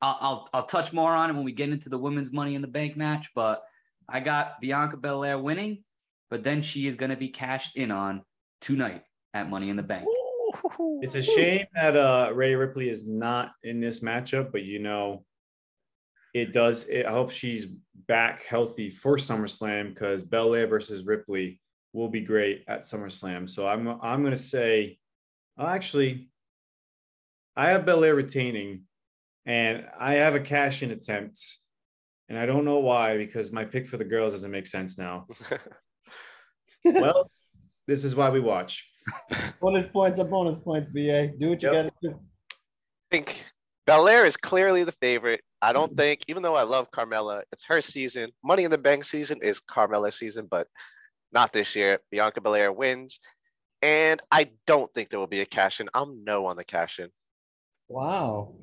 I'll, 0.00 0.18
I'll, 0.20 0.48
I'll 0.54 0.66
touch 0.66 0.92
more 0.92 1.12
on 1.12 1.30
it 1.30 1.34
when 1.34 1.44
we 1.44 1.52
get 1.52 1.68
into 1.68 1.88
the 1.88 1.98
women's 1.98 2.32
Money 2.32 2.54
in 2.54 2.62
the 2.62 2.68
Bank 2.68 2.96
match. 2.96 3.30
But 3.34 3.62
I 4.08 4.20
got 4.20 4.60
Bianca 4.60 4.96
Belair 4.96 5.38
winning, 5.38 5.84
but 6.30 6.42
then 6.42 6.62
she 6.62 6.86
is 6.86 6.96
going 6.96 7.10
to 7.10 7.16
be 7.16 7.28
cashed 7.28 7.76
in 7.76 7.90
on 7.90 8.22
tonight 8.60 9.02
at 9.34 9.50
Money 9.50 9.68
in 9.68 9.76
the 9.76 9.82
Bank. 9.82 10.06
It's 11.02 11.16
a 11.16 11.22
shame 11.22 11.66
that 11.74 11.96
uh, 11.96 12.30
Rhea 12.32 12.56
Ripley 12.56 12.88
is 12.88 13.06
not 13.06 13.52
in 13.62 13.80
this 13.80 14.00
matchup, 14.00 14.52
but 14.52 14.62
you 14.62 14.78
know, 14.78 15.24
it 16.34 16.52
does. 16.52 16.84
It, 16.84 17.06
I 17.06 17.12
hope 17.12 17.30
she's 17.30 17.66
back 18.06 18.44
healthy 18.44 18.90
for 18.90 19.16
SummerSlam 19.16 19.94
because 19.94 20.22
Belair 20.22 20.66
versus 20.66 21.04
Ripley 21.06 21.60
will 21.92 22.08
be 22.08 22.20
great 22.20 22.64
at 22.66 22.80
SummerSlam. 22.80 23.48
So 23.48 23.66
I'm 23.66 23.86
I'm 24.02 24.20
going 24.22 24.32
to 24.32 24.36
say, 24.36 24.98
oh, 25.56 25.66
actually, 25.66 26.28
I 27.56 27.70
have 27.70 27.86
Belair 27.86 28.16
retaining, 28.16 28.82
and 29.46 29.86
I 29.98 30.14
have 30.14 30.34
a 30.34 30.40
cash 30.40 30.82
in 30.82 30.90
attempt, 30.90 31.40
and 32.28 32.36
I 32.36 32.46
don't 32.46 32.64
know 32.64 32.80
why 32.80 33.16
because 33.16 33.52
my 33.52 33.64
pick 33.64 33.86
for 33.86 33.96
the 33.96 34.04
girls 34.04 34.32
doesn't 34.32 34.50
make 34.50 34.66
sense 34.66 34.98
now. 34.98 35.26
well, 36.84 37.30
this 37.86 38.04
is 38.04 38.16
why 38.16 38.28
we 38.28 38.40
watch. 38.40 38.90
Bonus 39.60 39.86
points 39.86 40.18
are 40.18 40.24
bonus 40.24 40.58
points, 40.58 40.88
BA. 40.88 41.28
Do 41.38 41.50
what 41.50 41.62
you 41.62 41.70
Yep. 41.70 41.72
gotta 41.72 41.90
do. 42.02 42.10
I 42.10 43.16
think 43.16 43.44
Belair 43.86 44.24
is 44.24 44.36
clearly 44.36 44.82
the 44.82 44.92
favorite. 44.92 45.42
I 45.64 45.72
don't 45.72 45.96
think, 45.96 46.24
even 46.28 46.42
though 46.42 46.54
I 46.54 46.64
love 46.64 46.90
Carmella, 46.90 47.42
it's 47.50 47.64
her 47.64 47.80
season. 47.80 48.30
Money 48.44 48.64
in 48.64 48.70
the 48.70 48.76
Bank 48.76 49.02
season 49.02 49.38
is 49.40 49.62
Carmella's 49.62 50.14
season, 50.14 50.46
but 50.50 50.68
not 51.32 51.54
this 51.54 51.74
year. 51.74 52.00
Bianca 52.10 52.42
Belair 52.42 52.70
wins. 52.70 53.18
And 53.80 54.20
I 54.30 54.50
don't 54.66 54.92
think 54.92 55.08
there 55.08 55.18
will 55.18 55.26
be 55.26 55.40
a 55.40 55.46
cash 55.46 55.80
in. 55.80 55.88
I'm 55.94 56.22
no 56.22 56.44
on 56.44 56.56
the 56.56 56.64
cash 56.64 56.98
in. 56.98 57.08
Wow. 57.88 58.56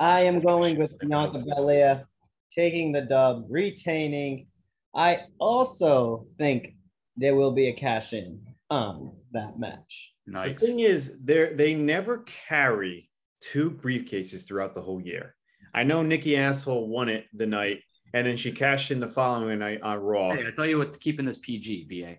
I 0.00 0.20
am 0.22 0.40
going 0.40 0.78
with 0.78 0.98
Bianca 0.98 1.40
Belair 1.40 2.06
taking 2.50 2.90
the 2.90 3.02
dub, 3.02 3.44
retaining. 3.50 4.46
I 4.94 5.24
also 5.38 6.24
think 6.38 6.74
there 7.18 7.34
will 7.34 7.52
be 7.52 7.68
a 7.68 7.72
cash 7.74 8.14
in 8.14 8.40
on 8.70 9.14
that 9.32 9.58
match. 9.58 10.14
Nice. 10.26 10.58
The 10.58 10.68
thing 10.68 10.80
is, 10.80 11.18
they 11.22 11.52
they 11.52 11.74
never 11.74 12.24
carry 12.48 13.10
two 13.42 13.70
briefcases 13.70 14.46
throughout 14.46 14.74
the 14.74 14.80
whole 14.80 15.02
year. 15.02 15.34
I 15.74 15.82
know 15.82 16.02
Nikki 16.02 16.36
Asshole 16.36 16.88
won 16.88 17.08
it 17.08 17.26
the 17.34 17.46
night, 17.46 17.80
and 18.12 18.26
then 18.26 18.36
she 18.36 18.52
cashed 18.52 18.90
in 18.90 19.00
the 19.00 19.08
following 19.08 19.58
night 19.58 19.82
on 19.82 19.98
Raw. 19.98 20.32
Hey, 20.32 20.46
I 20.46 20.50
tell 20.52 20.66
you 20.66 20.78
what, 20.78 20.98
keeping 21.00 21.24
this 21.26 21.38
PG, 21.38 21.86
BA. 21.90 22.16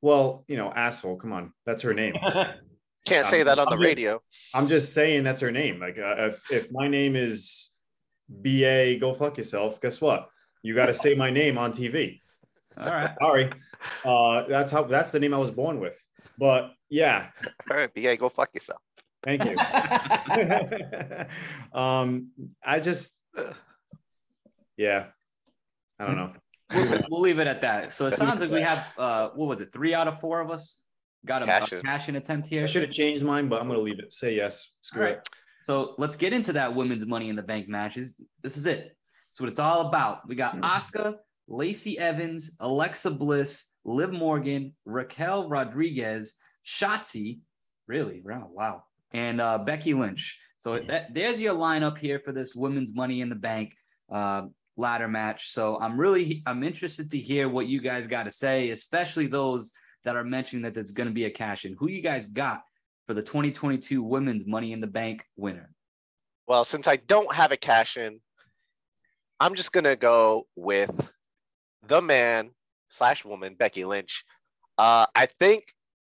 Well, 0.00 0.44
you 0.48 0.56
know, 0.56 0.70
asshole. 0.72 1.16
Come 1.16 1.32
on, 1.32 1.52
that's 1.66 1.82
her 1.82 1.94
name. 1.94 2.14
Can't 3.06 3.26
say 3.26 3.40
Um, 3.40 3.46
that 3.46 3.58
on 3.58 3.66
the 3.66 3.72
I'm 3.72 3.78
just- 3.78 3.84
radio. 3.86 4.22
I'm 4.54 4.68
just 4.68 4.94
saying 4.94 5.24
that's 5.24 5.40
her 5.40 5.50
name. 5.50 5.80
Like, 5.80 5.98
uh, 5.98 6.14
if 6.28 6.50
if 6.50 6.72
my 6.72 6.88
name 6.88 7.16
is 7.16 7.70
BA, 8.28 8.96
go 9.00 9.12
fuck 9.12 9.36
yourself. 9.38 9.80
Guess 9.80 10.00
what? 10.00 10.28
You 10.62 10.74
got 10.74 10.86
to 10.86 10.94
say 10.94 11.14
my 11.14 11.30
name 11.30 11.58
on 11.58 11.72
TV. 11.72 12.20
All 12.78 12.86
right. 12.86 13.10
Sorry, 13.20 13.50
uh, 14.04 14.48
that's 14.48 14.70
how 14.70 14.84
that's 14.84 15.10
the 15.12 15.20
name 15.20 15.34
I 15.34 15.38
was 15.38 15.50
born 15.50 15.80
with. 15.80 16.02
But 16.38 16.70
yeah, 16.88 17.26
All 17.70 17.76
right, 17.76 17.92
BA, 17.92 18.16
go 18.16 18.28
fuck 18.28 18.54
yourself. 18.54 18.80
Thank 19.24 19.44
you. 19.44 19.56
um, 21.78 22.30
I 22.64 22.80
just, 22.80 23.20
yeah, 24.76 25.06
I 25.98 26.06
don't 26.06 26.16
know. 26.16 26.32
We'll, 26.74 27.02
we'll 27.10 27.20
leave 27.20 27.38
it 27.38 27.46
at 27.46 27.60
that. 27.62 27.92
So 27.92 28.06
it 28.06 28.14
sounds 28.14 28.40
like 28.40 28.50
we 28.50 28.62
have, 28.62 28.86
uh, 28.98 29.28
what 29.34 29.48
was 29.48 29.60
it, 29.60 29.72
three 29.72 29.94
out 29.94 30.08
of 30.08 30.20
four 30.20 30.40
of 30.40 30.50
us 30.50 30.80
got 31.26 31.42
a 31.42 31.46
Cash 31.46 31.72
a 31.72 31.78
in. 31.78 31.82
cash 31.82 32.08
in 32.08 32.16
attempt 32.16 32.48
here. 32.48 32.64
I 32.64 32.66
should 32.66 32.82
have 32.82 32.90
changed 32.90 33.22
mine, 33.24 33.48
but 33.48 33.60
I'm 33.60 33.68
gonna 33.68 33.80
leave 33.80 33.98
it. 33.98 34.12
Say 34.12 34.34
yes. 34.34 34.74
Screw 34.82 35.02
All 35.02 35.08
right. 35.08 35.16
it. 35.16 35.28
So 35.64 35.94
let's 35.96 36.16
get 36.16 36.32
into 36.32 36.52
that 36.54 36.74
women's 36.74 37.06
money 37.06 37.30
in 37.30 37.36
the 37.36 37.42
bank 37.42 37.68
matches. 37.68 38.20
This 38.42 38.56
is 38.56 38.66
it. 38.66 38.96
So 39.30 39.44
what 39.44 39.50
it's 39.50 39.60
all 39.60 39.88
about. 39.88 40.28
We 40.28 40.34
got 40.34 40.56
Asuka, 40.60 41.14
Lacey 41.48 41.98
Evans, 41.98 42.52
Alexa 42.60 43.10
Bliss, 43.10 43.68
Liv 43.84 44.12
Morgan, 44.12 44.74
Raquel 44.84 45.48
Rodriguez, 45.48 46.34
Shotzi, 46.66 47.40
really, 47.86 48.22
wow, 48.24 48.48
wow, 48.52 48.84
and 49.14 49.40
uh, 49.40 49.58
Becky 49.58 49.94
Lynch. 49.94 50.38
So 50.58 50.78
that, 50.78 51.14
there's 51.14 51.40
your 51.40 51.54
lineup 51.54 51.96
here 51.96 52.18
for 52.18 52.32
this 52.32 52.54
women's 52.54 52.94
money 52.94 53.22
in 53.22 53.30
the 53.30 53.34
bank 53.34 53.72
uh, 54.12 54.42
ladder 54.76 55.08
match. 55.08 55.50
So 55.52 55.78
I'm 55.80 55.98
really 55.98 56.42
I'm 56.46 56.62
interested 56.62 57.10
to 57.12 57.18
hear 57.18 57.48
what 57.48 57.66
you 57.66 57.80
guys 57.80 58.06
got 58.06 58.24
to 58.24 58.30
say, 58.30 58.70
especially 58.70 59.26
those 59.26 59.72
that 60.04 60.16
are 60.16 60.24
mentioning 60.24 60.62
that 60.64 60.76
it's 60.76 60.92
going 60.92 61.08
to 61.08 61.14
be 61.14 61.24
a 61.24 61.30
cash 61.30 61.64
in. 61.64 61.74
Who 61.78 61.88
you 61.88 62.02
guys 62.02 62.26
got 62.26 62.62
for 63.06 63.14
the 63.14 63.22
2022 63.22 64.02
Women's 64.02 64.46
Money 64.46 64.72
in 64.72 64.80
the 64.80 64.86
Bank 64.86 65.24
winner. 65.36 65.70
Well, 66.46 66.64
since 66.64 66.88
I 66.88 66.96
don't 66.96 67.32
have 67.34 67.52
a 67.52 67.56
cash 67.56 67.96
in, 67.96 68.20
I'm 69.40 69.54
just 69.54 69.72
gonna 69.72 69.96
go 69.96 70.46
with 70.56 71.12
the 71.86 72.00
man 72.00 72.50
slash 72.90 73.24
woman, 73.24 73.54
Becky 73.54 73.84
Lynch. 73.84 74.24
Uh, 74.78 75.06
I 75.14 75.26
think 75.26 75.64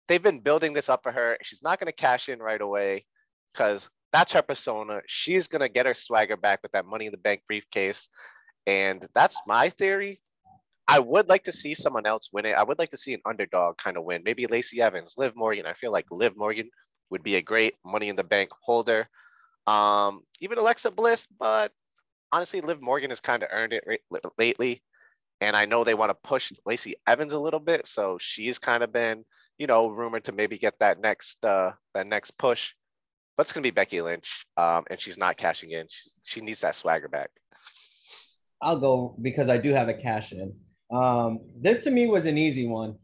they've 0.08 0.22
been 0.22 0.40
building 0.40 0.72
this 0.72 0.88
up 0.88 1.02
for 1.02 1.12
her. 1.12 1.38
She's 1.42 1.62
not 1.62 1.78
gonna 1.78 1.92
cash 1.92 2.28
in 2.28 2.38
right 2.38 2.60
away 2.60 3.06
because 3.52 3.90
that's 4.12 4.32
her 4.32 4.42
persona. 4.42 5.00
She's 5.06 5.48
gonna 5.48 5.68
get 5.68 5.86
her 5.86 5.94
swagger 5.94 6.36
back 6.36 6.62
with 6.62 6.72
that 6.72 6.86
money 6.86 7.06
in 7.06 7.12
the 7.12 7.18
bank 7.18 7.42
briefcase. 7.46 8.08
And 8.66 9.06
that's 9.14 9.40
my 9.46 9.68
theory. 9.70 10.20
I 10.88 11.00
would 11.00 11.28
like 11.28 11.44
to 11.44 11.52
see 11.52 11.74
someone 11.74 12.06
else 12.06 12.30
win 12.32 12.46
it. 12.46 12.52
I 12.52 12.62
would 12.62 12.78
like 12.78 12.90
to 12.90 12.96
see 12.96 13.12
an 13.14 13.20
underdog 13.26 13.76
kind 13.76 13.96
of 13.96 14.04
win. 14.04 14.22
Maybe 14.24 14.46
Lacey 14.46 14.80
Evans, 14.80 15.14
Liv 15.16 15.34
Morgan. 15.34 15.66
I 15.66 15.74
feel 15.74 15.90
like 15.90 16.06
Liv 16.10 16.36
Morgan 16.36 16.70
would 17.10 17.22
be 17.22 17.36
a 17.36 17.42
great 17.42 17.74
money 17.84 18.08
in 18.08 18.16
the 18.16 18.24
bank 18.24 18.50
holder. 18.62 19.08
Um, 19.66 20.22
even 20.40 20.58
Alexa 20.58 20.92
Bliss, 20.92 21.26
but 21.38 21.72
honestly, 22.32 22.60
Liv 22.60 22.80
Morgan 22.80 23.10
has 23.10 23.20
kind 23.20 23.42
of 23.42 23.48
earned 23.52 23.72
it 23.72 23.84
ra- 23.86 24.20
lately. 24.38 24.82
And 25.40 25.56
I 25.56 25.64
know 25.64 25.84
they 25.84 25.94
want 25.94 26.10
to 26.10 26.28
push 26.28 26.52
Lacey 26.64 26.94
Evans 27.06 27.32
a 27.32 27.38
little 27.38 27.60
bit, 27.60 27.86
so 27.86 28.16
she's 28.20 28.58
kind 28.58 28.82
of 28.82 28.92
been, 28.92 29.24
you 29.58 29.66
know, 29.66 29.88
rumored 29.88 30.24
to 30.24 30.32
maybe 30.32 30.58
get 30.58 30.78
that 30.80 31.00
next 31.00 31.44
uh 31.44 31.72
that 31.94 32.06
next 32.06 32.32
push. 32.38 32.74
But 33.36 33.46
it's 33.46 33.52
gonna 33.52 33.62
be 33.62 33.70
Becky 33.70 34.00
Lynch, 34.00 34.46
um, 34.56 34.84
and 34.90 35.00
she's 35.00 35.18
not 35.18 35.36
cashing 35.36 35.70
in. 35.70 35.86
She's, 35.88 36.18
she 36.22 36.40
needs 36.40 36.60
that 36.62 36.74
swagger 36.74 37.08
back. 37.08 37.30
I'll 38.62 38.78
go 38.78 39.14
because 39.20 39.48
I 39.48 39.58
do 39.58 39.72
have 39.72 39.88
a 39.88 39.94
cash 39.94 40.32
in. 40.32 40.54
Um, 40.90 41.40
this 41.60 41.84
to 41.84 41.90
me 41.90 42.06
was 42.06 42.26
an 42.26 42.38
easy 42.38 42.66
one. 42.66 42.96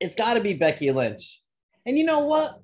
It's 0.00 0.14
got 0.14 0.34
to 0.34 0.40
be 0.40 0.54
Becky 0.54 0.90
Lynch. 0.90 1.40
And 1.86 1.96
you 1.98 2.04
know 2.04 2.20
what? 2.20 2.60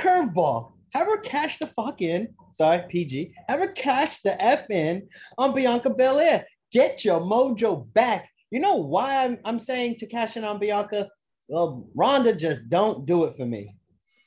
Curveball. 0.00 0.72
Have 0.92 1.06
her 1.06 1.20
cash 1.20 1.58
the 1.58 1.66
fuck 1.66 2.02
in. 2.02 2.28
Sorry, 2.52 2.82
PG. 2.88 3.32
Have 3.48 3.60
her 3.60 3.68
cash 3.68 4.20
the 4.20 4.40
F 4.42 4.70
in 4.70 5.08
on 5.38 5.54
Bianca 5.54 5.90
Belair. 5.90 6.46
Get 6.70 7.04
your 7.04 7.20
mojo 7.20 7.92
back. 7.94 8.28
You 8.50 8.60
know 8.60 8.76
why 8.76 9.24
I'm, 9.24 9.38
I'm 9.44 9.58
saying 9.58 9.96
to 9.96 10.06
cash 10.06 10.36
in 10.36 10.44
on 10.44 10.58
Bianca? 10.58 11.08
Well, 11.52 11.86
Ronda 11.94 12.32
just 12.34 12.70
don't 12.70 13.04
do 13.04 13.24
it 13.24 13.36
for 13.36 13.44
me. 13.44 13.76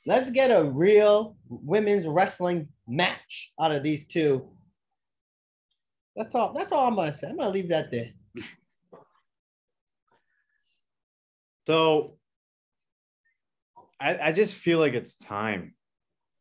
Let's 0.06 0.30
get 0.30 0.52
a 0.52 0.62
real 0.62 1.36
women's 1.48 2.06
wrestling 2.06 2.68
match 2.86 3.50
out 3.60 3.72
of 3.72 3.82
these 3.82 4.06
two. 4.06 4.48
That's 6.14 6.36
all. 6.36 6.52
That's 6.52 6.70
all 6.70 6.86
I'm 6.86 6.94
gonna 6.94 7.12
say. 7.12 7.26
I'm 7.28 7.36
gonna 7.36 7.50
leave 7.50 7.70
that 7.70 7.90
there. 7.90 8.10
So 11.66 12.14
I, 13.98 14.28
I 14.28 14.32
just 14.32 14.54
feel 14.54 14.78
like 14.78 14.94
it's 14.94 15.16
time. 15.16 15.74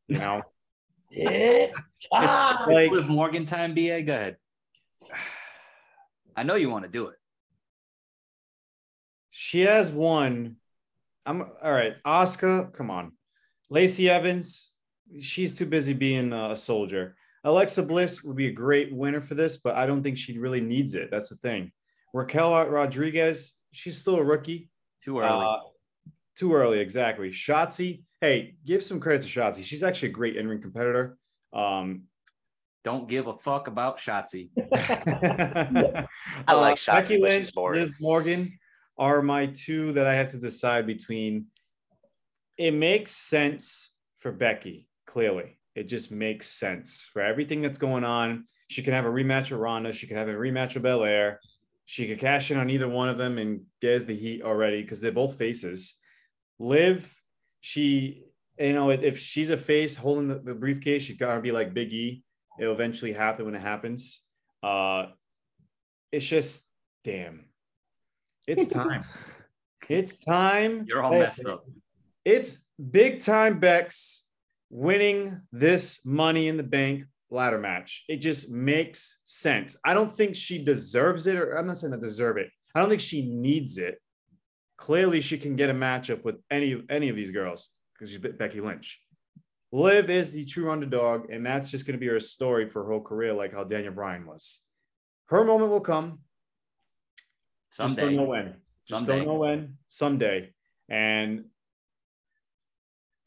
You 0.07 0.19
know, 0.19 0.43
It's 1.09 1.81
time. 2.13 2.69
Like- 2.71 2.91
It's 2.93 3.07
Morgan 3.07 3.47
time, 3.47 3.73
BA. 3.73 4.03
Go 4.03 4.13
ahead. 4.13 4.37
I 6.35 6.43
know 6.43 6.53
you 6.53 6.69
want 6.69 6.85
to 6.85 6.91
do 6.91 7.07
it. 7.07 7.15
She 9.31 9.61
has 9.61 9.91
one. 9.91 10.57
I'm 11.25 11.44
all 11.62 11.74
right. 11.74 11.96
Oscar, 12.05 12.70
come 12.74 12.91
on. 12.91 13.12
Lacey 13.70 14.10
Evans, 14.10 14.74
she's 15.20 15.55
too 15.55 15.65
busy 15.65 15.94
being 15.94 16.32
a 16.34 16.55
soldier. 16.55 17.15
Alexa 17.44 17.84
Bliss 17.84 18.24
would 18.24 18.36
be 18.36 18.48
a 18.48 18.51
great 18.51 18.94
winner 18.94 19.22
for 19.22 19.36
this, 19.36 19.58
but 19.58 19.75
I 19.75 19.86
don't 19.86 20.03
think 20.03 20.17
she 20.17 20.38
really 20.38 20.62
needs 20.62 20.96
it. 20.96 21.10
That's 21.12 21.29
the 21.29 21.36
thing. 21.38 21.72
Raquel 22.13 22.67
Rodriguez, 22.67 23.53
she's 23.72 23.98
still 23.98 24.15
a 24.15 24.24
rookie. 24.24 24.70
Too 25.03 25.20
early. 25.20 25.46
Uh, 25.46 25.58
too 26.36 26.53
early, 26.53 26.79
exactly. 26.79 27.29
Shotzi, 27.29 28.03
hey, 28.22 28.55
give 28.65 28.84
some 28.84 29.00
credit 29.00 29.22
to 29.22 29.27
Shotzi. 29.27 29.63
She's 29.63 29.84
actually 29.84 30.10
a 30.10 30.13
great 30.13 30.36
in-ring 30.36 30.62
competitor. 30.62 31.17
Um, 31.53 32.03
Don't 32.84 33.08
give 33.08 33.27
a 33.27 33.38
fuck 33.38 33.67
about 33.67 34.00
Shotzi. 34.00 34.50
I 34.74 36.53
like 36.53 36.75
Shotzi, 36.77 36.88
Becky 36.88 37.22
but 37.22 37.32
she's 37.32 37.55
Lynch. 37.55 37.75
Liv 37.75 37.96
Morgan 38.01 38.60
are 38.97 39.21
my 39.21 39.47
two 39.47 39.93
that 39.93 40.07
I 40.07 40.15
have 40.15 40.29
to 40.29 40.37
decide 40.37 40.87
between. 40.87 41.47
It 42.57 42.71
makes 42.71 43.11
sense 43.11 43.91
for 44.17 44.31
Becky, 44.31 44.87
clearly. 45.05 45.59
It 45.75 45.89
just 45.89 46.11
makes 46.11 46.47
sense 46.47 47.07
for 47.11 47.21
everything 47.21 47.61
that's 47.61 47.77
going 47.77 48.05
on. 48.05 48.45
She 48.69 48.81
can 48.81 48.93
have 48.93 49.05
a 49.05 49.09
rematch 49.09 49.51
with 49.51 49.59
Ronda. 49.59 49.91
She 49.91 50.07
can 50.07 50.17
have 50.17 50.29
a 50.29 50.33
rematch 50.33 50.73
with 50.73 50.83
Belair. 50.83 51.39
She 51.85 52.07
could 52.07 52.19
cash 52.19 52.49
in 52.49 52.57
on 52.57 52.69
either 52.69 52.87
one 52.87 53.09
of 53.09 53.17
them, 53.17 53.37
and 53.37 53.61
there's 53.81 54.05
the 54.05 54.15
heat 54.15 54.41
already 54.41 54.81
because 54.81 55.01
they're 55.01 55.11
both 55.11 55.37
faces. 55.37 55.95
Liv, 56.57 57.13
she, 57.59 58.23
you 58.57 58.73
know, 58.73 58.89
if 58.89 59.19
she's 59.19 59.49
a 59.49 59.57
face 59.57 59.95
holding 59.95 60.29
the, 60.29 60.39
the 60.39 60.55
briefcase, 60.55 61.03
she's 61.03 61.17
gotta 61.17 61.41
be 61.41 61.51
like 61.51 61.73
Big 61.73 61.93
E. 61.93 62.23
It'll 62.57 62.73
eventually 62.73 63.11
happen 63.11 63.45
when 63.45 63.53
it 63.55 63.61
happens. 63.61 64.21
Uh, 64.63 65.07
it's 66.11 66.25
just 66.25 66.69
damn. 67.03 67.45
It's 68.47 68.67
time. 68.69 69.03
it's 69.89 70.19
time. 70.19 70.85
You're 70.87 71.03
all 71.03 71.11
messed 71.11 71.45
up. 71.45 71.65
It's 72.23 72.65
big 72.91 73.21
time 73.21 73.59
Bex 73.59 74.25
winning 74.69 75.41
this 75.51 76.05
money 76.05 76.47
in 76.47 76.57
the 76.57 76.63
bank 76.63 77.03
ladder 77.29 77.59
match. 77.59 78.03
It 78.07 78.17
just 78.17 78.49
makes 78.49 79.21
sense. 79.25 79.77
I 79.85 79.93
don't 79.93 80.11
think 80.11 80.35
she 80.35 80.63
deserves 80.63 81.27
it, 81.27 81.37
or 81.37 81.57
I'm 81.57 81.67
not 81.67 81.77
saying 81.77 81.93
I 81.93 81.97
deserve 81.97 82.37
it. 82.37 82.49
I 82.73 82.79
don't 82.79 82.89
think 82.89 83.01
she 83.01 83.29
needs 83.29 83.77
it. 83.77 84.01
Clearly, 84.77 85.21
she 85.21 85.37
can 85.37 85.55
get 85.55 85.69
a 85.69 85.73
matchup 85.73 86.23
with 86.23 86.35
any 86.51 86.81
any 86.89 87.09
of 87.09 87.15
these 87.15 87.31
girls 87.31 87.71
because 87.93 88.11
she's 88.11 88.19
Becky 88.19 88.59
Lynch. 88.59 88.99
Liv 89.71 90.09
is 90.09 90.33
the 90.33 90.45
true 90.45 90.71
underdog, 90.71 91.29
and 91.29 91.45
that's 91.45 91.69
just 91.69 91.85
going 91.85 91.93
to 91.93 91.99
be 91.99 92.07
her 92.07 92.19
story 92.19 92.67
for 92.67 92.83
her 92.83 92.91
whole 92.91 93.01
career, 93.01 93.33
like 93.33 93.53
how 93.53 93.63
Daniel 93.63 93.93
Bryan 93.93 94.25
was. 94.25 94.61
Her 95.27 95.43
moment 95.43 95.71
will 95.71 95.81
come. 95.81 96.19
Just 97.77 97.98
don't 97.98 98.15
know 98.15 98.24
when. 98.24 98.55
Just 98.88 99.05
Someday. 99.05 99.17
don't 99.17 99.27
know 99.27 99.39
when. 99.39 99.77
Someday. 99.88 100.50
And 100.89 101.46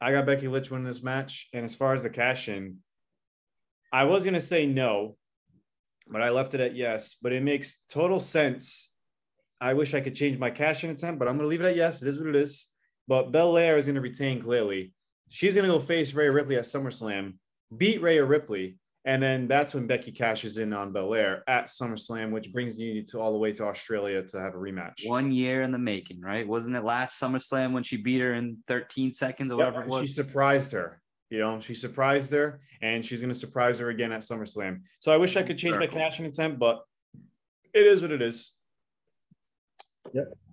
I 0.01 0.11
got 0.11 0.25
Becky 0.25 0.47
Lynch 0.47 0.71
winning 0.71 0.87
this 0.87 1.03
match. 1.03 1.49
And 1.53 1.65
as 1.65 1.75
far 1.75 1.93
as 1.93 2.03
the 2.03 2.09
cash 2.09 2.47
in, 2.49 2.77
I 3.91 4.05
was 4.05 4.25
gonna 4.25 4.41
say 4.41 4.65
no, 4.65 5.17
but 6.07 6.21
I 6.21 6.29
left 6.29 6.53
it 6.53 6.61
at 6.61 6.75
yes. 6.75 7.15
But 7.21 7.33
it 7.33 7.43
makes 7.43 7.83
total 7.89 8.19
sense. 8.19 8.91
I 9.61 9.73
wish 9.73 9.93
I 9.93 9.99
could 9.99 10.15
change 10.15 10.39
my 10.39 10.49
cash 10.49 10.83
in 10.83 10.89
attempt, 10.89 11.19
but 11.19 11.27
I'm 11.27 11.37
gonna 11.37 11.47
leave 11.47 11.61
it 11.61 11.67
at 11.67 11.75
yes. 11.75 12.01
It 12.01 12.07
is 12.07 12.19
what 12.19 12.29
it 12.29 12.35
is. 12.35 12.67
But 13.07 13.31
Belair 13.31 13.77
is 13.77 13.87
gonna 13.87 14.01
retain 14.01 14.41
clearly. 14.41 14.93
She's 15.29 15.55
gonna 15.55 15.67
go 15.67 15.79
face 15.79 16.13
Rhea 16.13 16.31
Ripley 16.31 16.55
at 16.55 16.63
SummerSlam, 16.63 17.33
beat 17.75 18.01
Rhea 18.01 18.25
Ripley, 18.25 18.78
and 19.05 19.23
then 19.23 19.47
that's 19.47 19.73
when 19.73 19.87
Becky 19.87 20.11
cashes 20.11 20.57
in 20.57 20.73
on 20.73 20.91
Belair 20.91 21.43
at 21.47 21.67
SummerSlam, 21.67 22.31
which 22.31 22.51
brings 22.51 22.79
you 22.79 23.03
to 23.05 23.19
all 23.19 23.31
the 23.31 23.37
way 23.37 23.51
to 23.53 23.63
Australia 23.65 24.21
to 24.23 24.39
have 24.39 24.55
a 24.55 24.57
rematch. 24.57 25.07
One 25.07 25.31
year 25.31 25.61
in 25.61 25.71
the 25.71 25.79
making, 25.79 26.21
right? 26.21 26.45
Wasn't 26.47 26.75
it 26.75 26.83
last 26.83 27.21
SummerSlam 27.21 27.71
when 27.71 27.83
she 27.83 27.97
beat 27.97 28.19
her 28.19 28.33
in 28.33 28.57
13 28.67 29.11
seconds 29.11 29.53
or 29.53 29.57
Yep, 29.57 29.73
whatever 29.73 30.01
it 30.01 30.07
She 30.07 30.13
surprised 30.13 30.71
her. 30.73 31.01
You 31.29 31.39
know, 31.39 31.59
she 31.59 31.75
surprised 31.75 32.33
her, 32.33 32.59
and 32.81 33.05
she's 33.05 33.21
going 33.21 33.31
to 33.31 33.37
surprise 33.37 33.77
her 33.79 33.89
again 33.89 34.11
at 34.11 34.21
SummerSlam. 34.21 34.81
So 34.99 35.11
I 35.11 35.17
wish 35.17 35.37
I 35.37 35.43
could 35.43 35.57
change 35.57 35.77
my 35.77 35.85
cashing 35.85 35.99
cash 35.99 36.19
in 36.19 36.25
attempt, 36.25 36.59
but 36.59 36.83
it 37.73 37.85
is 37.85 38.01
what 38.01 38.11
it 38.11 38.21
is. 38.21 38.51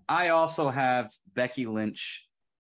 I 0.09 0.29
also 0.29 0.69
have 0.69 1.11
Becky 1.35 1.67
Lynch 1.67 2.26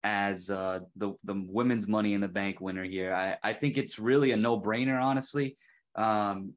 as 0.02 0.50
uh, 0.50 0.80
the 0.96 1.14
the 1.24 1.44
women's 1.46 1.86
Money 1.86 2.14
in 2.14 2.20
the 2.20 2.28
Bank 2.28 2.60
winner 2.60 2.84
here. 2.84 3.14
I 3.14 3.36
I 3.42 3.52
think 3.52 3.76
it's 3.76 3.98
really 3.98 4.32
a 4.32 4.36
no 4.36 4.60
brainer, 4.60 5.00
honestly. 5.00 5.56
Um, 5.94 6.54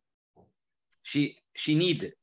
she 1.01 1.38
she 1.56 1.75
needs 1.75 2.03
it, 2.03 2.13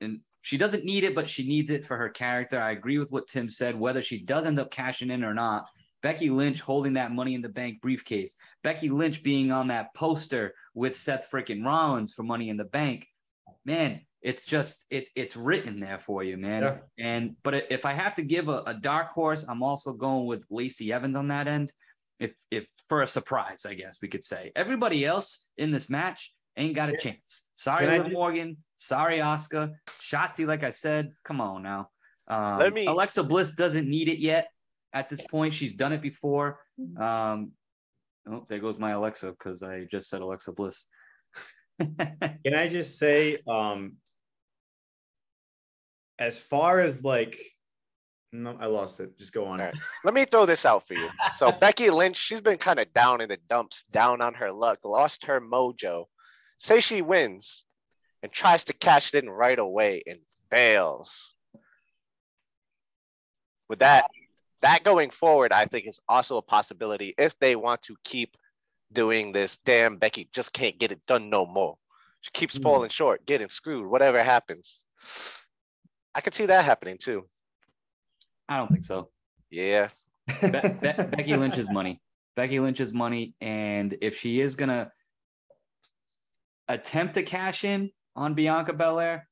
and 0.00 0.20
she 0.42 0.58
doesn't 0.58 0.84
need 0.84 1.04
it, 1.04 1.14
but 1.14 1.28
she 1.28 1.46
needs 1.46 1.70
it 1.70 1.84
for 1.84 1.96
her 1.96 2.08
character. 2.08 2.60
I 2.60 2.72
agree 2.72 2.98
with 2.98 3.10
what 3.10 3.26
Tim 3.26 3.48
said. 3.48 3.78
Whether 3.78 4.02
she 4.02 4.20
does 4.20 4.46
end 4.46 4.60
up 4.60 4.70
cashing 4.70 5.10
in 5.10 5.24
or 5.24 5.34
not, 5.34 5.66
Becky 6.02 6.30
Lynch 6.30 6.60
holding 6.60 6.92
that 6.94 7.12
Money 7.12 7.34
in 7.34 7.42
the 7.42 7.48
Bank 7.48 7.80
briefcase, 7.80 8.36
Becky 8.62 8.88
Lynch 8.90 9.22
being 9.22 9.50
on 9.50 9.68
that 9.68 9.94
poster 9.94 10.54
with 10.74 10.96
Seth 10.96 11.28
freaking 11.32 11.64
Rollins 11.64 12.12
for 12.12 12.22
Money 12.22 12.50
in 12.50 12.56
the 12.56 12.64
Bank, 12.64 13.08
man. 13.64 14.02
It's 14.26 14.44
just 14.44 14.86
it 14.90 15.08
it's 15.14 15.36
written 15.36 15.78
there 15.78 16.00
for 16.00 16.24
you, 16.24 16.36
man. 16.36 16.62
Yeah. 16.64 16.78
And 16.98 17.36
but 17.44 17.70
if 17.70 17.86
I 17.86 17.92
have 17.92 18.12
to 18.14 18.22
give 18.22 18.48
a, 18.48 18.60
a 18.66 18.74
dark 18.74 19.12
horse, 19.12 19.44
I'm 19.48 19.62
also 19.62 19.92
going 19.92 20.26
with 20.26 20.42
Lacey 20.50 20.92
Evans 20.92 21.16
on 21.16 21.28
that 21.28 21.46
end. 21.46 21.72
If 22.18 22.32
if 22.50 22.66
for 22.88 23.02
a 23.02 23.06
surprise, 23.06 23.64
I 23.64 23.74
guess 23.74 23.98
we 24.02 24.08
could 24.08 24.24
say. 24.24 24.50
Everybody 24.56 25.04
else 25.04 25.46
in 25.58 25.70
this 25.70 25.88
match 25.88 26.34
ain't 26.56 26.74
got 26.74 26.88
a 26.88 26.96
chance. 26.96 27.44
Sorry, 27.54 27.86
Can 27.86 27.98
Liv 27.98 28.06
ju- 28.08 28.14
Morgan. 28.14 28.56
Sorry, 28.76 29.20
Oscar. 29.20 29.70
Shotzi, 30.02 30.44
like 30.44 30.64
I 30.64 30.70
said, 30.70 31.12
come 31.24 31.40
on 31.40 31.62
now. 31.62 31.90
Um, 32.26 32.58
Let 32.58 32.72
me- 32.72 32.86
Alexa 32.86 33.22
Bliss 33.22 33.52
doesn't 33.52 33.88
need 33.88 34.08
it 34.08 34.18
yet. 34.18 34.48
At 34.92 35.08
this 35.08 35.24
point, 35.28 35.54
she's 35.54 35.72
done 35.72 35.92
it 35.92 36.02
before. 36.02 36.58
Um, 36.98 37.52
oh, 38.28 38.44
there 38.48 38.58
goes 38.58 38.76
my 38.76 38.90
Alexa 38.90 39.30
because 39.30 39.62
I 39.62 39.84
just 39.84 40.10
said 40.10 40.20
Alexa 40.20 40.50
Bliss. 40.50 40.86
Can 41.78 42.54
I 42.56 42.68
just 42.68 42.98
say, 42.98 43.38
um, 43.46 43.92
as 46.18 46.38
far 46.38 46.80
as 46.80 47.04
like, 47.04 47.38
no, 48.32 48.56
I 48.60 48.66
lost 48.66 49.00
it. 49.00 49.16
Just 49.18 49.32
go 49.32 49.46
on. 49.46 49.60
Right. 49.60 49.74
Let 50.04 50.14
me 50.14 50.24
throw 50.24 50.46
this 50.46 50.66
out 50.66 50.86
for 50.86 50.94
you. 50.94 51.08
So 51.36 51.52
Becky 51.60 51.90
Lynch, 51.90 52.16
she's 52.16 52.40
been 52.40 52.58
kind 52.58 52.78
of 52.78 52.92
down 52.92 53.20
in 53.20 53.28
the 53.28 53.38
dumps, 53.48 53.84
down 53.84 54.20
on 54.20 54.34
her 54.34 54.52
luck, 54.52 54.80
lost 54.84 55.24
her 55.26 55.40
mojo. 55.40 56.04
Say 56.58 56.80
she 56.80 57.02
wins 57.02 57.64
and 58.22 58.32
tries 58.32 58.64
to 58.64 58.72
cash 58.72 59.14
it 59.14 59.22
in 59.24 59.30
right 59.30 59.58
away 59.58 60.02
and 60.06 60.18
fails. 60.50 61.34
With 63.68 63.80
that, 63.80 64.06
that 64.62 64.84
going 64.84 65.10
forward, 65.10 65.52
I 65.52 65.64
think 65.66 65.86
is 65.86 66.00
also 66.08 66.36
a 66.36 66.42
possibility 66.42 67.14
if 67.18 67.38
they 67.38 67.56
want 67.56 67.82
to 67.82 67.96
keep 68.04 68.36
doing 68.92 69.32
this. 69.32 69.56
Damn, 69.58 69.96
Becky 69.98 70.28
just 70.32 70.52
can't 70.52 70.78
get 70.78 70.92
it 70.92 71.04
done 71.06 71.30
no 71.30 71.46
more. 71.46 71.76
She 72.22 72.30
keeps 72.32 72.56
Hmm. 72.56 72.62
falling 72.62 72.90
short, 72.90 73.26
getting 73.26 73.48
screwed, 73.48 73.86
whatever 73.86 74.22
happens. 74.22 74.84
I 76.16 76.22
could 76.22 76.32
see 76.32 76.46
that 76.46 76.64
happening 76.64 76.96
too. 76.98 77.28
I 78.48 78.56
don't 78.56 78.68
think 78.68 78.86
so. 78.86 79.10
Yeah. 79.50 79.90
Be- 80.40 80.48
Be- 80.48 81.04
Becky 81.10 81.36
Lynch's 81.36 81.70
money. 81.70 82.00
Becky 82.36 82.58
Lynch's 82.58 82.94
money, 82.94 83.34
and 83.40 83.96
if 84.00 84.18
she 84.18 84.40
is 84.40 84.54
gonna 84.54 84.90
attempt 86.68 87.14
to 87.14 87.22
cash 87.22 87.64
in 87.64 87.90
on 88.14 88.34
Bianca 88.34 88.72
Belair, 88.72 89.28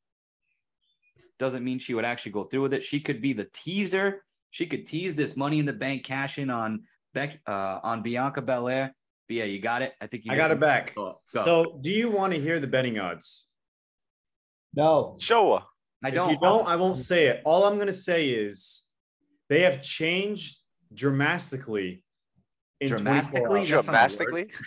doesn't 1.38 1.64
mean 1.64 1.78
she 1.78 1.94
would 1.94 2.04
actually 2.04 2.32
go 2.32 2.44
through 2.44 2.62
with 2.62 2.74
it. 2.74 2.84
She 2.84 3.00
could 3.00 3.20
be 3.22 3.32
the 3.32 3.48
teaser. 3.52 4.22
She 4.50 4.66
could 4.66 4.86
tease 4.86 5.14
this 5.14 5.36
Money 5.36 5.58
in 5.58 5.66
the 5.66 5.72
Bank 5.72 6.04
cash 6.04 6.38
in 6.38 6.50
on 6.50 6.84
Beck 7.14 7.40
uh, 7.46 7.80
on 7.82 8.02
Bianca 8.02 8.42
Belair. 8.42 8.94
But 9.26 9.36
yeah, 9.36 9.44
you 9.44 9.58
got 9.58 9.80
it. 9.82 9.94
I 10.02 10.06
think 10.06 10.26
you 10.26 10.32
I 10.32 10.36
got 10.36 10.50
it 10.50 10.60
back. 10.60 10.94
Go. 10.94 11.20
Go. 11.32 11.44
So, 11.44 11.78
do 11.80 11.90
you 11.90 12.10
want 12.10 12.34
to 12.34 12.40
hear 12.40 12.60
the 12.60 12.66
betting 12.66 12.98
odds? 12.98 13.48
No. 14.74 15.16
Show 15.18 15.62
her. 16.04 16.08
I 16.08 16.10
don't. 16.10 16.30
you 16.30 16.38
don't, 16.40 16.66
I 16.68 16.76
won't 16.76 16.96
mm. 16.96 16.98
say 16.98 17.26
it. 17.26 17.42
All 17.44 17.64
I'm 17.64 17.74
going 17.76 17.86
to 17.86 17.92
say 17.92 18.28
is 18.28 18.84
they 19.48 19.62
have 19.62 19.82
changed 19.82 20.60
dramatically. 20.92 22.02
in 22.80 22.88
Dramatically? 22.88 23.40
hours. 23.40 23.70
That's 23.70 24.18
not 24.18 24.20
a 24.20 24.32
word. 24.32 24.46
Dramatically. 24.46 24.52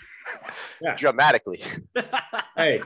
Yeah. 0.81 0.95
Dramatically. 0.95 1.61
Hey, 2.57 2.81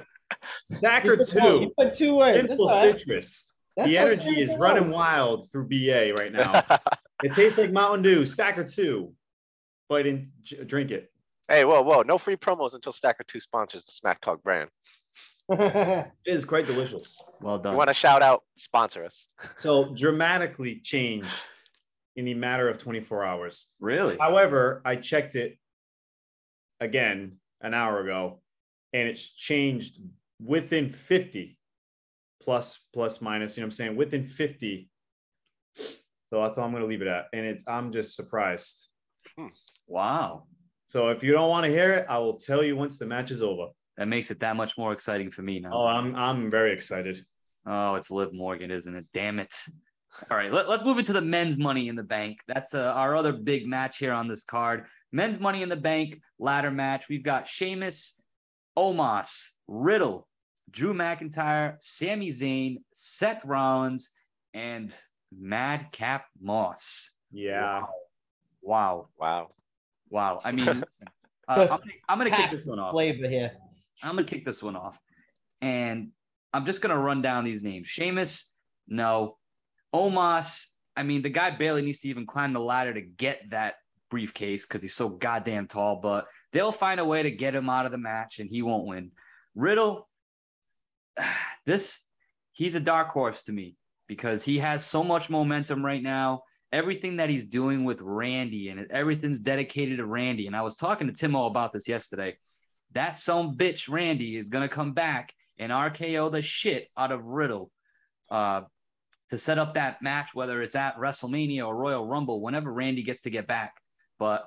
Stacker 0.62 1.18
two, 1.18 1.72
put 1.78 1.96
two 1.96 2.18
words. 2.18 2.48
Simple 2.48 2.70
all 2.70 2.84
right. 2.86 3.00
citrus. 3.00 3.54
That's 3.78 3.88
the 3.88 3.96
how 3.96 4.06
energy 4.06 4.42
is 4.42 4.56
running 4.58 4.86
am. 4.86 4.92
wild 4.92 5.50
through 5.50 5.70
BA 5.70 6.14
right 6.18 6.32
now. 6.32 6.62
it 7.24 7.34
tastes 7.34 7.58
like 7.58 7.72
Mountain 7.72 8.04
Dew. 8.04 8.26
Stacker 8.26 8.66
two, 8.66 9.14
but 9.88 10.06
in, 10.06 10.32
drink 10.66 10.92
it. 10.92 11.10
hey, 11.48 11.64
whoa, 11.64 11.82
whoa. 11.82 12.02
No 12.02 12.18
free 12.18 12.36
promos 12.36 12.76
until 12.76 12.92
Stacker 12.92 13.24
2 13.24 13.40
sponsors 13.40 13.86
the 13.86 13.92
Smack 13.94 14.20
Talk 14.22 14.44
brand. 14.44 14.70
It 16.26 16.32
is 16.34 16.46
quite 16.46 16.66
delicious. 16.66 17.22
well 17.42 17.58
done. 17.58 17.60
You 17.60 17.64
done. 17.72 17.78
want 17.78 17.88
to 17.90 17.94
shout 17.94 18.22
out, 18.22 18.44
sponsor 18.56 19.04
us. 19.04 19.28
So 19.56 19.94
dramatically 19.94 20.80
changed 20.80 21.44
in 22.16 22.26
the 22.26 22.34
matter 22.34 22.70
of 22.70 22.78
24 22.78 23.24
hours. 23.24 23.68
really? 23.80 24.18
However, 24.20 24.82
I 24.86 24.96
checked 24.96 25.36
it 25.36 25.58
again 26.80 27.38
an 27.62 27.74
hour 27.74 28.02
ago, 28.02 28.42
and 28.94 29.08
it's 29.08 29.30
changed 29.30 30.00
within 30.44 30.90
50 30.90 31.58
plus 32.42 32.80
plus 32.94 33.22
minus, 33.22 33.56
you 33.56 33.62
know 33.62 33.66
what 33.66 33.68
I'm 33.68 33.72
saying? 33.72 33.96
Within 33.96 34.24
50. 34.24 34.90
So 36.26 36.42
that's 36.42 36.58
all 36.58 36.66
I'm 36.66 36.72
gonna 36.74 36.86
leave 36.86 37.02
it 37.02 37.08
at. 37.08 37.26
And 37.34 37.46
it's 37.46 37.64
I'm 37.68 37.92
just 37.92 38.16
surprised. 38.16 38.90
Hmm. 39.38 39.48
Wow. 39.88 40.46
So 40.86 41.10
if 41.10 41.24
you 41.24 41.32
don't 41.32 41.50
want 41.50 41.66
to 41.66 41.72
hear 41.72 41.92
it, 41.94 42.06
I 42.10 42.18
will 42.18 42.38
tell 42.38 42.64
you 42.64 42.76
once 42.76 42.98
the 42.98 43.06
match 43.06 43.32
is 43.32 43.42
over. 43.42 43.68
That 44.02 44.08
makes 44.08 44.32
it 44.32 44.40
that 44.40 44.56
much 44.56 44.80
more 44.80 44.94
exciting 44.94 45.30
for 45.30 45.44
me 45.44 45.60
now. 45.60 45.70
Oh, 45.74 45.86
I'm 45.86 46.16
I'm 46.16 46.50
very 46.50 46.74
excited. 46.74 47.24
Oh, 47.68 47.94
it's 47.94 48.10
Liv 48.10 48.34
Morgan, 48.34 48.72
isn't 48.72 48.96
it? 48.96 49.06
Damn 49.14 49.38
it. 49.38 49.54
All 50.32 50.38
right, 50.38 50.52
let, 50.52 50.68
us 50.68 50.84
move 50.84 50.98
into 50.98 51.14
the 51.14 51.22
men's 51.22 51.56
money 51.56 51.88
in 51.88 51.96
the 51.96 52.02
bank. 52.02 52.40
That's 52.48 52.74
uh, 52.74 52.94
our 52.96 53.16
other 53.16 53.32
big 53.32 53.68
match 53.68 54.00
here 54.00 54.12
on 54.12 54.28
this 54.28 54.44
card. 54.44 54.88
Men's 55.12 55.40
money 55.40 55.62
in 55.62 55.70
the 55.70 55.76
bank 55.76 56.20
ladder 56.40 56.72
match. 56.72 57.10
We've 57.10 57.22
got 57.22 57.48
Sheamus, 57.48 58.20
Omos, 58.76 59.50
Riddle, 59.68 60.28
Drew 60.72 60.96
McIntyre, 60.96 61.76
Sami 61.82 62.30
Zayn, 62.30 62.78
Seth 62.96 63.46
Rollins, 63.46 64.10
and 64.56 64.96
Madcap 65.32 66.26
Moss. 66.42 67.12
Yeah. 67.32 67.84
Wow. 68.64 69.10
Wow. 69.20 69.52
Wow. 70.10 70.42
I 70.44 70.54
mean, 70.54 70.66
listen, 70.66 71.08
uh, 71.48 71.68
I'm, 71.70 71.80
I'm 72.10 72.18
going 72.18 72.32
to 72.32 72.36
kick 72.36 72.50
this 72.50 72.66
one 72.66 72.80
off. 72.80 72.94
Flavor 72.94 73.28
here. 73.30 73.52
I'm 74.04 74.18
to 74.18 74.24
kick 74.24 74.46
this 74.46 74.64
one 74.64 74.76
off. 74.76 75.00
And 75.62 76.10
I'm 76.54 76.66
just 76.66 76.82
to 76.96 76.98
run 76.98 77.22
down 77.22 77.44
these 77.44 77.64
names. 77.64 77.88
Sheamus, 77.88 78.50
no. 78.88 79.38
Omos, 79.94 80.68
I 80.96 81.04
mean, 81.04 81.22
the 81.22 81.30
guy 81.30 81.52
barely 81.52 81.82
needs 81.82 82.00
to 82.02 82.08
even 82.08 82.26
climb 82.26 82.54
the 82.54 82.60
ladder 82.60 82.94
to 82.94 83.02
get 83.02 83.50
that 83.52 83.76
briefcase 84.10 84.66
because 84.66 84.82
he's 84.82 84.94
so 84.94 85.10
goddamn 85.10 85.68
tall, 85.68 85.98
but 85.98 86.28
they'll 86.52 86.72
find 86.72 87.00
a 87.00 87.06
way 87.06 87.24
to 87.24 87.32
get 87.32 87.56
him 87.56 87.70
out 87.70 87.86
of 87.86 87.92
the 87.92 87.98
match 87.98 88.40
and 88.40 88.50
he 88.50 88.62
won't 88.62 88.86
win. 88.86 89.12
Riddle, 89.56 90.08
this, 91.66 92.02
he's 92.52 92.76
a 92.76 92.80
dark 92.80 93.10
horse 93.10 93.44
to 93.44 93.52
me 93.52 93.76
because 94.08 94.44
he 94.44 94.60
has 94.60 94.86
so 94.86 95.04
much 95.04 95.30
momentum 95.30 95.86
right 95.86 96.04
now. 96.04 96.44
Everything 96.74 97.18
that 97.18 97.30
he's 97.30 97.44
doing 97.44 97.84
with 97.84 98.00
Randy 98.02 98.70
and 98.70 98.90
everything's 98.92 99.40
dedicated 99.40 99.98
to 99.98 100.06
Randy. 100.06 100.48
And 100.48 100.56
I 100.56 100.62
was 100.62 100.76
talking 100.76 101.08
to 101.08 101.14
Timo 101.14 101.48
about 101.48 101.74
this 101.74 101.88
yesterday. 101.88 102.38
That 102.94 103.16
some 103.16 103.56
bitch 103.56 103.90
Randy 103.90 104.38
is 104.38 104.50
gonna 104.50 104.70
come 104.70 104.94
back 104.94 105.34
and 105.58 105.72
RKO 105.72 106.32
the 106.32 106.42
shit 106.42 106.88
out 106.98 107.12
of 107.12 107.24
Riddle. 107.24 107.72
Uh, 108.30 108.62
to 109.32 109.38
set 109.38 109.58
up 109.58 109.76
that 109.76 110.02
match, 110.02 110.32
whether 110.34 110.62
it's 110.62 110.76
at 110.76 110.98
WrestleMania 110.98 111.66
or 111.66 111.74
Royal 111.74 112.06
Rumble, 112.06 112.42
whenever 112.42 112.72
Randy 112.72 113.02
gets 113.02 113.22
to 113.22 113.30
get 113.30 113.48
back. 113.48 113.74
But 114.20 114.46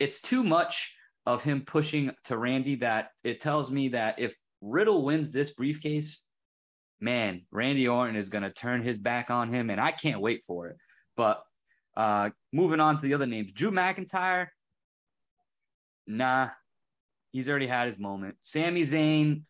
it's 0.00 0.20
too 0.20 0.42
much 0.42 0.92
of 1.24 1.44
him 1.44 1.62
pushing 1.64 2.10
to 2.24 2.36
Randy 2.36 2.74
that 2.76 3.10
it 3.22 3.38
tells 3.38 3.70
me 3.70 3.90
that 3.90 4.18
if 4.18 4.34
Riddle 4.60 5.04
wins 5.04 5.30
this 5.30 5.52
briefcase, 5.52 6.24
man, 7.00 7.42
Randy 7.52 7.86
Orton 7.86 8.16
is 8.16 8.28
going 8.28 8.42
to 8.42 8.50
turn 8.50 8.82
his 8.82 8.98
back 8.98 9.30
on 9.30 9.52
him, 9.52 9.70
and 9.70 9.80
I 9.80 9.92
can't 9.92 10.20
wait 10.20 10.42
for 10.46 10.66
it. 10.66 10.78
But 11.16 11.40
uh, 11.96 12.30
moving 12.52 12.80
on 12.80 12.96
to 12.96 13.02
the 13.02 13.14
other 13.14 13.26
names, 13.26 13.52
Drew 13.52 13.70
McIntyre, 13.70 14.48
nah, 16.08 16.48
he's 17.34 17.48
already 17.48 17.66
had 17.66 17.86
his 17.86 17.98
moment. 17.98 18.36
Sami 18.40 18.82
Zayn, 18.82 19.42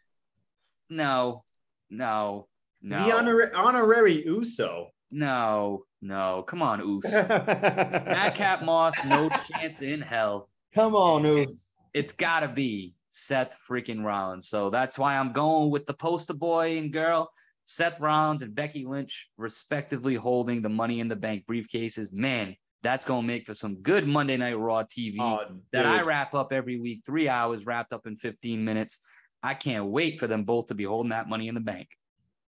no, 0.89 1.45
no, 1.91 2.49
no. 2.83 3.07
The 3.07 3.13
honor- 3.15 3.53
honorary 3.55 4.25
Uso. 4.25 4.89
No, 5.13 5.85
no. 6.03 6.45
Come 6.49 6.63
on, 6.63 6.81
Oos. 6.81 7.05
Madcap 7.13 8.63
Moss, 8.65 8.95
no 9.05 9.29
chance 9.29 9.83
in 9.83 10.01
hell. 10.01 10.49
Come 10.75 10.97
on, 10.97 11.25
Oos. 11.25 11.71
It's 11.93 12.13
gotta 12.13 12.49
be 12.49 12.95
Seth 13.11 13.57
freaking 13.69 14.03
Rollins. 14.03 14.49
So 14.49 14.71
that's 14.71 14.99
why 14.99 15.17
I'm 15.17 15.33
going 15.33 15.71
with 15.71 15.87
the 15.87 15.95
poster 15.95 16.35
boy 16.35 16.79
and 16.79 16.93
girl, 16.93 17.31
Seth 17.65 18.01
Rollins 18.01 18.43
and 18.43 18.55
Becky 18.55 18.87
Lynch, 18.87 19.29
respectively 19.37 20.15
holding 20.15 20.63
the 20.63 20.69
money 20.71 21.01
in 21.01 21.09
the 21.09 21.17
bank 21.17 21.45
briefcases. 21.49 22.13
Man, 22.13 22.57
that's 22.85 23.05
gonna 23.05 23.27
make 23.27 23.47
for 23.47 23.55
some 23.55 23.77
good 23.77 24.07
Monday 24.07 24.37
Night 24.37 24.59
Raw 24.59 24.83
TV 24.85 25.17
Oh, 25.19 25.41
that 25.73 25.87
I 25.87 26.03
wrap 26.03 26.35
up 26.35 26.53
every 26.53 26.79
week, 26.79 27.03
three 27.05 27.29
hours 27.29 27.67
wrapped 27.67 27.93
up 27.93 28.07
in 28.07 28.17
15 28.17 28.65
minutes. 28.65 29.01
I 29.43 29.55
can't 29.55 29.87
wait 29.87 30.21
for 30.21 30.27
them 30.27 30.45
both 30.45 30.69
to 30.69 30.75
be 30.75 30.85
holding 30.85 31.11
that 31.11 31.29
money 31.29 31.49
in 31.49 31.55
the 31.55 31.61
bank. 31.61 31.89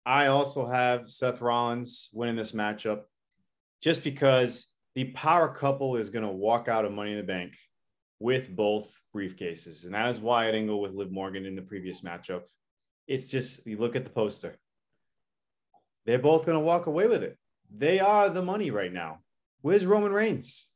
I 0.06 0.26
also 0.26 0.66
have 0.66 1.08
Seth 1.08 1.40
Rollins 1.40 2.10
winning 2.12 2.36
this 2.36 2.52
matchup 2.52 3.02
just 3.80 4.04
because 4.04 4.68
the 4.94 5.04
power 5.12 5.48
couple 5.48 5.96
is 5.96 6.10
going 6.10 6.24
to 6.24 6.30
walk 6.30 6.68
out 6.68 6.84
of 6.84 6.92
Money 6.92 7.12
in 7.12 7.16
the 7.16 7.24
Bank 7.24 7.56
with 8.20 8.54
both 8.54 9.00
briefcases. 9.14 9.84
And 9.84 9.94
that 9.94 10.08
is 10.08 10.20
why 10.20 10.46
I 10.46 10.52
didn't 10.52 10.68
go 10.68 10.76
with 10.76 10.92
Liv 10.92 11.10
Morgan 11.10 11.46
in 11.46 11.56
the 11.56 11.62
previous 11.62 12.02
matchup. 12.02 12.42
It's 13.08 13.28
just, 13.28 13.66
you 13.66 13.76
look 13.76 13.96
at 13.96 14.04
the 14.04 14.10
poster, 14.10 14.56
they're 16.06 16.18
both 16.18 16.46
going 16.46 16.58
to 16.58 16.64
walk 16.64 16.86
away 16.86 17.08
with 17.08 17.22
it. 17.22 17.36
They 17.74 17.98
are 17.98 18.30
the 18.30 18.42
money 18.42 18.70
right 18.70 18.92
now. 18.92 19.18
Where's 19.64 19.86
Roman 19.86 20.12
Reigns? 20.12 20.68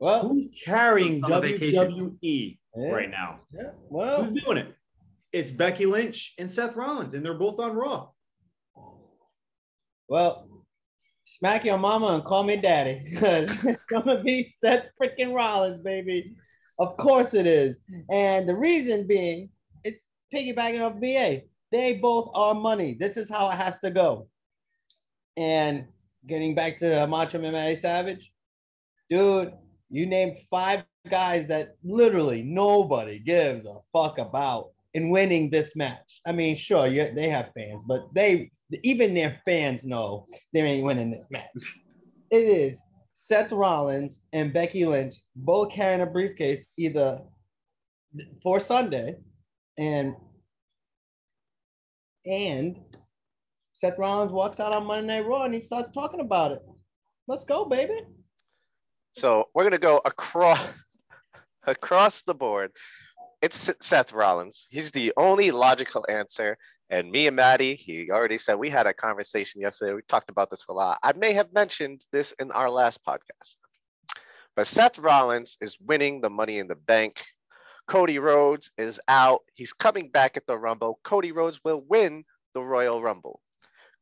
Well, 0.00 0.26
Who's 0.26 0.48
carrying 0.64 1.22
On. 1.22 1.30
WWE 1.40 2.58
yeah, 2.76 2.90
right 2.90 3.08
now? 3.08 3.38
yeah, 3.54 3.70
well, 3.88 4.24
Who's 4.24 4.42
doing 4.42 4.58
it? 4.58 4.74
It's 5.32 5.52
Becky 5.52 5.86
Lynch 5.86 6.34
and 6.36 6.50
Seth 6.50 6.74
Rollins, 6.74 7.14
and 7.14 7.24
they're 7.24 7.38
both 7.38 7.60
on 7.60 7.76
Raw. 7.76 8.08
well, 10.08 10.48
smack 11.26 11.64
your 11.64 11.78
mama 11.78 12.08
and 12.08 12.24
call 12.24 12.42
me 12.42 12.56
daddy 12.56 13.02
because 13.08 13.52
it's 13.64 13.84
gonna 13.88 14.20
be 14.20 14.52
Seth 14.58 14.86
freaking 15.00 15.32
Rollins, 15.32 15.80
baby. 15.80 16.34
Of 16.80 16.96
course 16.96 17.34
it 17.34 17.46
is, 17.46 17.78
and 18.10 18.48
the 18.48 18.56
reason 18.56 19.06
being, 19.06 19.48
it's 19.84 20.00
piggybacking 20.34 20.84
off 20.84 21.00
BA. 21.00 21.42
They 21.70 21.98
both 21.98 22.30
are 22.34 22.52
money. 22.52 22.94
This 22.98 23.16
is 23.16 23.30
how 23.30 23.48
it 23.50 23.54
has 23.54 23.78
to 23.78 23.92
go. 23.92 24.26
And 25.36 25.86
getting 26.26 26.54
back 26.54 26.76
to 26.78 27.06
Macho 27.06 27.38
Matty 27.38 27.76
Savage, 27.76 28.32
dude, 29.08 29.52
you 29.90 30.06
named 30.06 30.36
five 30.50 30.84
guys 31.08 31.48
that 31.48 31.76
literally 31.84 32.42
nobody 32.42 33.18
gives 33.18 33.66
a 33.66 33.76
fuck 33.92 34.18
about 34.18 34.70
in 34.94 35.10
winning 35.10 35.50
this 35.50 35.76
match. 35.76 36.20
I 36.26 36.32
mean, 36.32 36.56
sure, 36.56 36.86
you, 36.86 37.12
they 37.14 37.28
have 37.28 37.52
fans, 37.52 37.82
but 37.86 38.08
they 38.14 38.50
even 38.82 39.14
their 39.14 39.40
fans 39.44 39.84
know 39.84 40.26
they 40.52 40.60
ain't 40.60 40.84
winning 40.84 41.10
this 41.10 41.28
match. 41.30 41.50
It 42.30 42.42
is 42.42 42.82
Seth 43.14 43.52
Rollins 43.52 44.22
and 44.32 44.52
Becky 44.52 44.84
Lynch 44.84 45.14
both 45.36 45.70
carrying 45.70 46.00
a 46.00 46.06
briefcase 46.06 46.68
either 46.76 47.20
for 48.42 48.58
Sunday 48.58 49.16
and 49.78 50.16
and 52.26 52.76
Seth 53.76 53.98
Rollins 53.98 54.32
walks 54.32 54.58
out 54.58 54.72
on 54.72 54.86
Monday 54.86 55.18
Night 55.18 55.26
Raw 55.26 55.42
and 55.42 55.52
he 55.52 55.60
starts 55.60 55.90
talking 55.90 56.20
about 56.20 56.50
it. 56.50 56.62
Let's 57.28 57.44
go, 57.44 57.66
baby. 57.66 58.00
So 59.12 59.50
we're 59.54 59.64
gonna 59.64 59.76
go 59.76 60.00
across 60.02 60.66
across 61.66 62.22
the 62.22 62.34
board. 62.34 62.72
It's 63.42 63.70
Seth 63.82 64.14
Rollins. 64.14 64.66
He's 64.70 64.92
the 64.92 65.12
only 65.18 65.50
logical 65.50 66.06
answer. 66.08 66.56
And 66.88 67.10
me 67.10 67.26
and 67.26 67.36
Matty, 67.36 67.74
he 67.74 68.10
already 68.10 68.38
said 68.38 68.54
we 68.54 68.70
had 68.70 68.86
a 68.86 68.94
conversation 68.94 69.60
yesterday. 69.60 69.92
We 69.92 70.00
talked 70.08 70.30
about 70.30 70.48
this 70.48 70.64
a 70.70 70.72
lot. 70.72 70.98
I 71.02 71.12
may 71.12 71.34
have 71.34 71.52
mentioned 71.52 72.00
this 72.12 72.32
in 72.32 72.50
our 72.52 72.70
last 72.70 73.04
podcast. 73.04 73.56
But 74.54 74.66
Seth 74.66 74.98
Rollins 74.98 75.58
is 75.60 75.76
winning 75.78 76.22
the 76.22 76.30
money 76.30 76.60
in 76.60 76.66
the 76.66 76.76
bank. 76.76 77.22
Cody 77.88 78.18
Rhodes 78.20 78.70
is 78.78 78.98
out. 79.06 79.42
He's 79.52 79.74
coming 79.74 80.08
back 80.08 80.38
at 80.38 80.46
the 80.46 80.56
Rumble. 80.56 80.98
Cody 81.04 81.32
Rhodes 81.32 81.60
will 81.62 81.84
win 81.86 82.24
the 82.54 82.62
Royal 82.62 83.02
Rumble. 83.02 83.42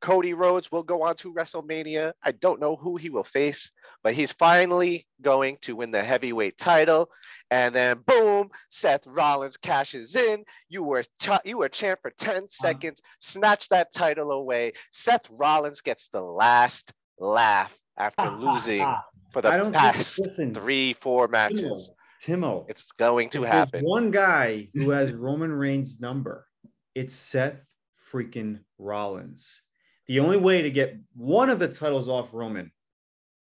Cody 0.05 0.35
Rhodes 0.35 0.71
will 0.71 0.83
go 0.83 1.03
on 1.03 1.17
to 1.17 1.33
WrestleMania. 1.33 2.13
I 2.23 2.33
don't 2.33 2.61
know 2.61 2.77
who 2.77 2.97
he 2.99 3.09
will 3.09 3.25
face, 3.25 3.73
but 4.03 4.13
he's 4.13 4.33
finally 4.33 5.07
going 5.23 5.57
to 5.63 5.77
win 5.77 5.93
the 5.93 6.05
heavyweight 6.05 6.59
title. 6.59 7.09
And 7.51 7.75
then 7.75 8.01
boom, 8.07 8.51
Seth 8.69 9.07
Rollins 9.07 9.57
cashes 9.57 10.15
in. 10.15 10.45
You 10.69 10.83
were 10.83 11.05
ch- 11.19 11.41
you 11.47 11.57
were 11.57 11.71
champ 11.71 12.01
for 12.03 12.11
10 12.11 12.51
seconds, 12.51 13.01
snatch 13.19 13.71
that 13.71 13.95
title 13.95 14.31
away. 14.31 14.75
Seth 14.93 15.27
Rollins 15.31 15.81
gets 15.81 16.09
the 16.09 16.21
last 16.21 16.93
laugh 17.19 17.75
after 17.97 18.29
losing 18.39 18.95
for 19.31 19.41
the 19.41 19.71
past 19.73 20.17
think, 20.17 20.29
listen, 20.29 20.53
three, 20.53 20.93
four 20.93 21.29
matches. 21.29 21.93
Timo, 22.23 22.67
It's 22.69 22.93
going 22.93 23.31
to 23.31 23.41
there's 23.41 23.53
happen. 23.53 23.85
one 23.85 24.11
guy 24.11 24.69
who 24.75 24.91
has 24.91 25.15
Roman 25.15 25.51
Reigns' 25.51 25.99
number. 25.99 26.47
It's 26.95 27.15
Seth 27.15 27.65
freaking 28.13 28.61
Rollins. 28.77 29.63
The 30.07 30.21
only 30.21 30.37
way 30.37 30.63
to 30.63 30.71
get 30.71 30.97
one 31.15 31.51
of 31.51 31.59
the 31.59 31.69
titles 31.69 32.09
off 32.09 32.35
Roman, 32.35 32.71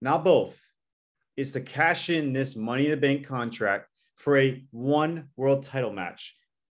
not 0.01 0.25
both, 0.25 0.61
is 1.37 1.53
to 1.53 1.61
cash 1.61 2.09
in 2.09 2.33
this 2.33 2.57
Money 2.57 2.87
in 2.87 2.93
the 2.93 2.97
Bank 2.97 3.27
contract 3.27 3.89
for 4.17 4.39
a 4.39 4.65
one 4.71 5.29
world 5.37 5.65
title 5.65 5.93
match, 5.93 6.37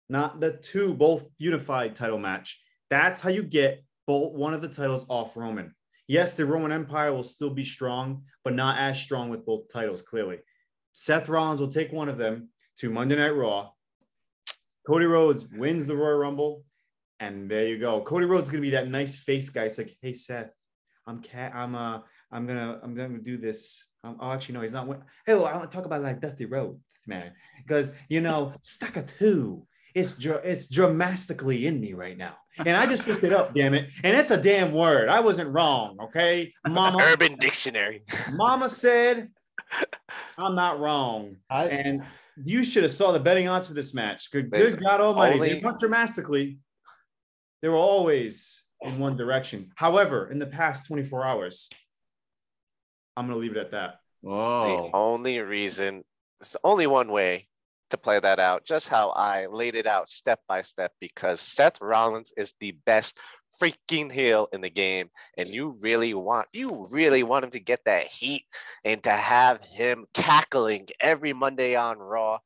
not 0.08 0.40
the 0.40 0.52
two 0.52 0.94
both 0.94 1.24
unified 1.38 1.94
title 1.94 2.18
match. 2.18 2.60
That's 2.90 3.20
how 3.20 3.30
you 3.30 3.42
get 3.42 3.84
both 4.06 4.32
one 4.32 4.54
of 4.54 4.62
the 4.62 4.68
titles 4.68 5.06
off 5.08 5.36
Roman. 5.36 5.74
Yes, 6.08 6.34
the 6.34 6.46
Roman 6.46 6.72
Empire 6.72 7.12
will 7.12 7.22
still 7.22 7.50
be 7.50 7.64
strong, 7.64 8.22
but 8.42 8.54
not 8.54 8.78
as 8.78 8.98
strong 8.98 9.28
with 9.28 9.44
both 9.44 9.68
titles, 9.70 10.00
clearly. 10.00 10.38
Seth 10.94 11.28
Rollins 11.28 11.60
will 11.60 11.68
take 11.68 11.92
one 11.92 12.08
of 12.08 12.16
them 12.16 12.48
to 12.78 12.90
Monday 12.90 13.16
Night 13.16 13.36
Raw, 13.36 13.70
Cody 14.88 15.04
Rhodes 15.04 15.46
wins 15.52 15.84
the 15.84 15.94
Royal 15.94 16.16
Rumble, 16.16 16.64
and 17.20 17.50
there 17.50 17.66
you 17.66 17.78
go. 17.78 18.00
Cody 18.02 18.26
Rhodes 18.26 18.44
is 18.44 18.50
gonna 18.50 18.62
be 18.62 18.70
that 18.70 18.88
nice 18.88 19.18
face 19.18 19.50
guy. 19.50 19.64
It's 19.64 19.78
like, 19.78 19.96
hey 20.02 20.12
Seth, 20.12 20.50
I'm 21.06 21.20
cat. 21.22 21.52
I'm 21.54 21.74
uh, 21.74 22.00
I'm 22.32 22.46
gonna 22.46 22.80
I'm 22.82 22.94
gonna 22.94 23.18
do 23.18 23.36
this. 23.38 23.84
Um, 24.04 24.16
oh, 24.20 24.30
actually, 24.30 24.54
no, 24.54 24.60
he's 24.60 24.72
not. 24.72 24.86
win- 24.86 25.02
Hey, 25.26 25.34
well, 25.34 25.46
I 25.46 25.56
want 25.56 25.70
to 25.70 25.76
talk 25.76 25.84
about 25.86 26.02
like 26.02 26.20
Dusty 26.20 26.44
Rhodes, 26.44 26.78
man, 27.06 27.32
because 27.66 27.92
you 28.08 28.20
know, 28.20 28.52
Stacker 28.60 29.02
Two. 29.02 29.66
It's 29.94 30.14
dra- 30.14 30.42
it's 30.44 30.68
dramatically 30.68 31.66
in 31.66 31.80
me 31.80 31.94
right 31.94 32.16
now, 32.16 32.36
and 32.58 32.76
I 32.76 32.86
just 32.86 33.08
looked 33.08 33.24
it 33.24 33.32
up. 33.32 33.54
Damn 33.54 33.74
it, 33.74 33.88
and 34.04 34.16
it's 34.16 34.30
a 34.30 34.36
damn 34.36 34.72
word. 34.72 35.08
I 35.08 35.18
wasn't 35.18 35.52
wrong. 35.52 35.96
Okay, 36.00 36.52
Mama. 36.68 36.98
Urban 37.10 37.36
Dictionary. 37.36 38.04
Mama 38.34 38.68
said, 38.68 39.30
I'm 40.38 40.54
not 40.54 40.78
wrong. 40.78 41.36
I, 41.50 41.64
And 41.68 42.04
you 42.44 42.62
should 42.62 42.82
have 42.84 42.92
saw 42.92 43.10
the 43.12 43.18
betting 43.18 43.48
odds 43.48 43.66
for 43.66 43.74
this 43.74 43.92
match. 43.94 44.30
Good, 44.30 44.50
good 44.52 44.78
God 44.80 45.00
Almighty. 45.00 45.34
only- 45.36 45.48
They 45.54 45.60
went 45.64 45.80
dramatically. 45.80 46.58
They 47.62 47.68
were 47.68 47.76
always 47.76 48.64
in 48.82 48.98
one 48.98 49.16
direction. 49.16 49.72
However, 49.74 50.30
in 50.30 50.38
the 50.38 50.46
past 50.46 50.86
24 50.86 51.24
hours, 51.24 51.68
I'm 53.16 53.26
going 53.26 53.36
to 53.36 53.40
leave 53.40 53.56
it 53.56 53.60
at 53.60 53.72
that. 53.72 54.00
The 54.22 54.90
only 54.94 55.38
reason, 55.40 56.04
it's 56.40 56.56
only 56.62 56.86
one 56.86 57.10
way 57.10 57.48
to 57.90 57.96
play 57.96 58.20
that 58.20 58.38
out, 58.38 58.64
just 58.64 58.88
how 58.88 59.10
I 59.10 59.46
laid 59.46 59.74
it 59.74 59.86
out 59.86 60.08
step 60.08 60.40
by 60.46 60.62
step, 60.62 60.92
because 61.00 61.40
Seth 61.40 61.80
Rollins 61.80 62.32
is 62.36 62.54
the 62.60 62.76
best 62.84 63.18
freaking 63.60 64.12
heel 64.12 64.48
in 64.52 64.60
the 64.60 64.70
game. 64.70 65.10
And 65.36 65.48
you 65.48 65.76
really 65.80 66.14
want, 66.14 66.46
you 66.52 66.86
really 66.90 67.24
want 67.24 67.44
him 67.44 67.50
to 67.52 67.60
get 67.60 67.84
that 67.86 68.06
heat 68.06 68.44
and 68.84 69.02
to 69.02 69.10
have 69.10 69.60
him 69.62 70.06
cackling 70.14 70.88
every 71.00 71.32
Monday 71.32 71.74
on 71.74 71.98
Raw. 71.98 72.38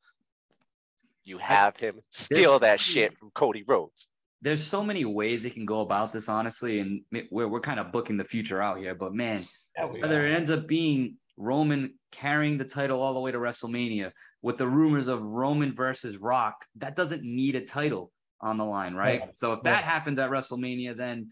You 1.23 1.37
have 1.37 1.77
him 1.77 2.01
steal 2.09 2.59
that 2.59 2.79
shit 2.79 3.17
from 3.17 3.29
Cody 3.31 3.63
Rhodes. 3.67 4.07
There's 4.43 4.63
so 4.63 4.83
many 4.83 5.05
ways 5.05 5.41
they 5.41 5.49
can 5.49 5.65
go 5.65 5.79
about 5.81 6.11
this, 6.11 6.27
honestly, 6.27 6.79
and 6.79 7.01
we're, 7.31 7.47
we're 7.47 7.61
kind 7.61 7.79
of 7.79 7.93
booking 7.93 8.17
the 8.17 8.25
future 8.25 8.61
out 8.61 8.77
here. 8.77 8.93
But 8.93 9.13
man, 9.13 9.41
yeah, 9.77 9.85
whether 9.85 10.25
it 10.25 10.35
ends 10.35 10.49
up 10.49 10.67
being 10.67 11.15
Roman 11.37 11.93
carrying 12.11 12.57
the 12.57 12.65
title 12.65 13.01
all 13.01 13.13
the 13.13 13.21
way 13.21 13.31
to 13.31 13.37
WrestleMania 13.37 14.11
with 14.41 14.57
the 14.57 14.67
rumors 14.67 15.07
of 15.07 15.21
Roman 15.21 15.73
versus 15.73 16.17
Rock, 16.17 16.55
that 16.75 16.97
doesn't 16.97 17.23
need 17.23 17.55
a 17.55 17.61
title 17.61 18.11
on 18.41 18.57
the 18.57 18.65
line, 18.65 18.93
right? 18.93 19.21
Yeah. 19.21 19.31
So 19.33 19.53
if 19.53 19.63
that 19.63 19.85
happens 19.85 20.19
at 20.19 20.29
WrestleMania, 20.29 20.97
then 20.97 21.29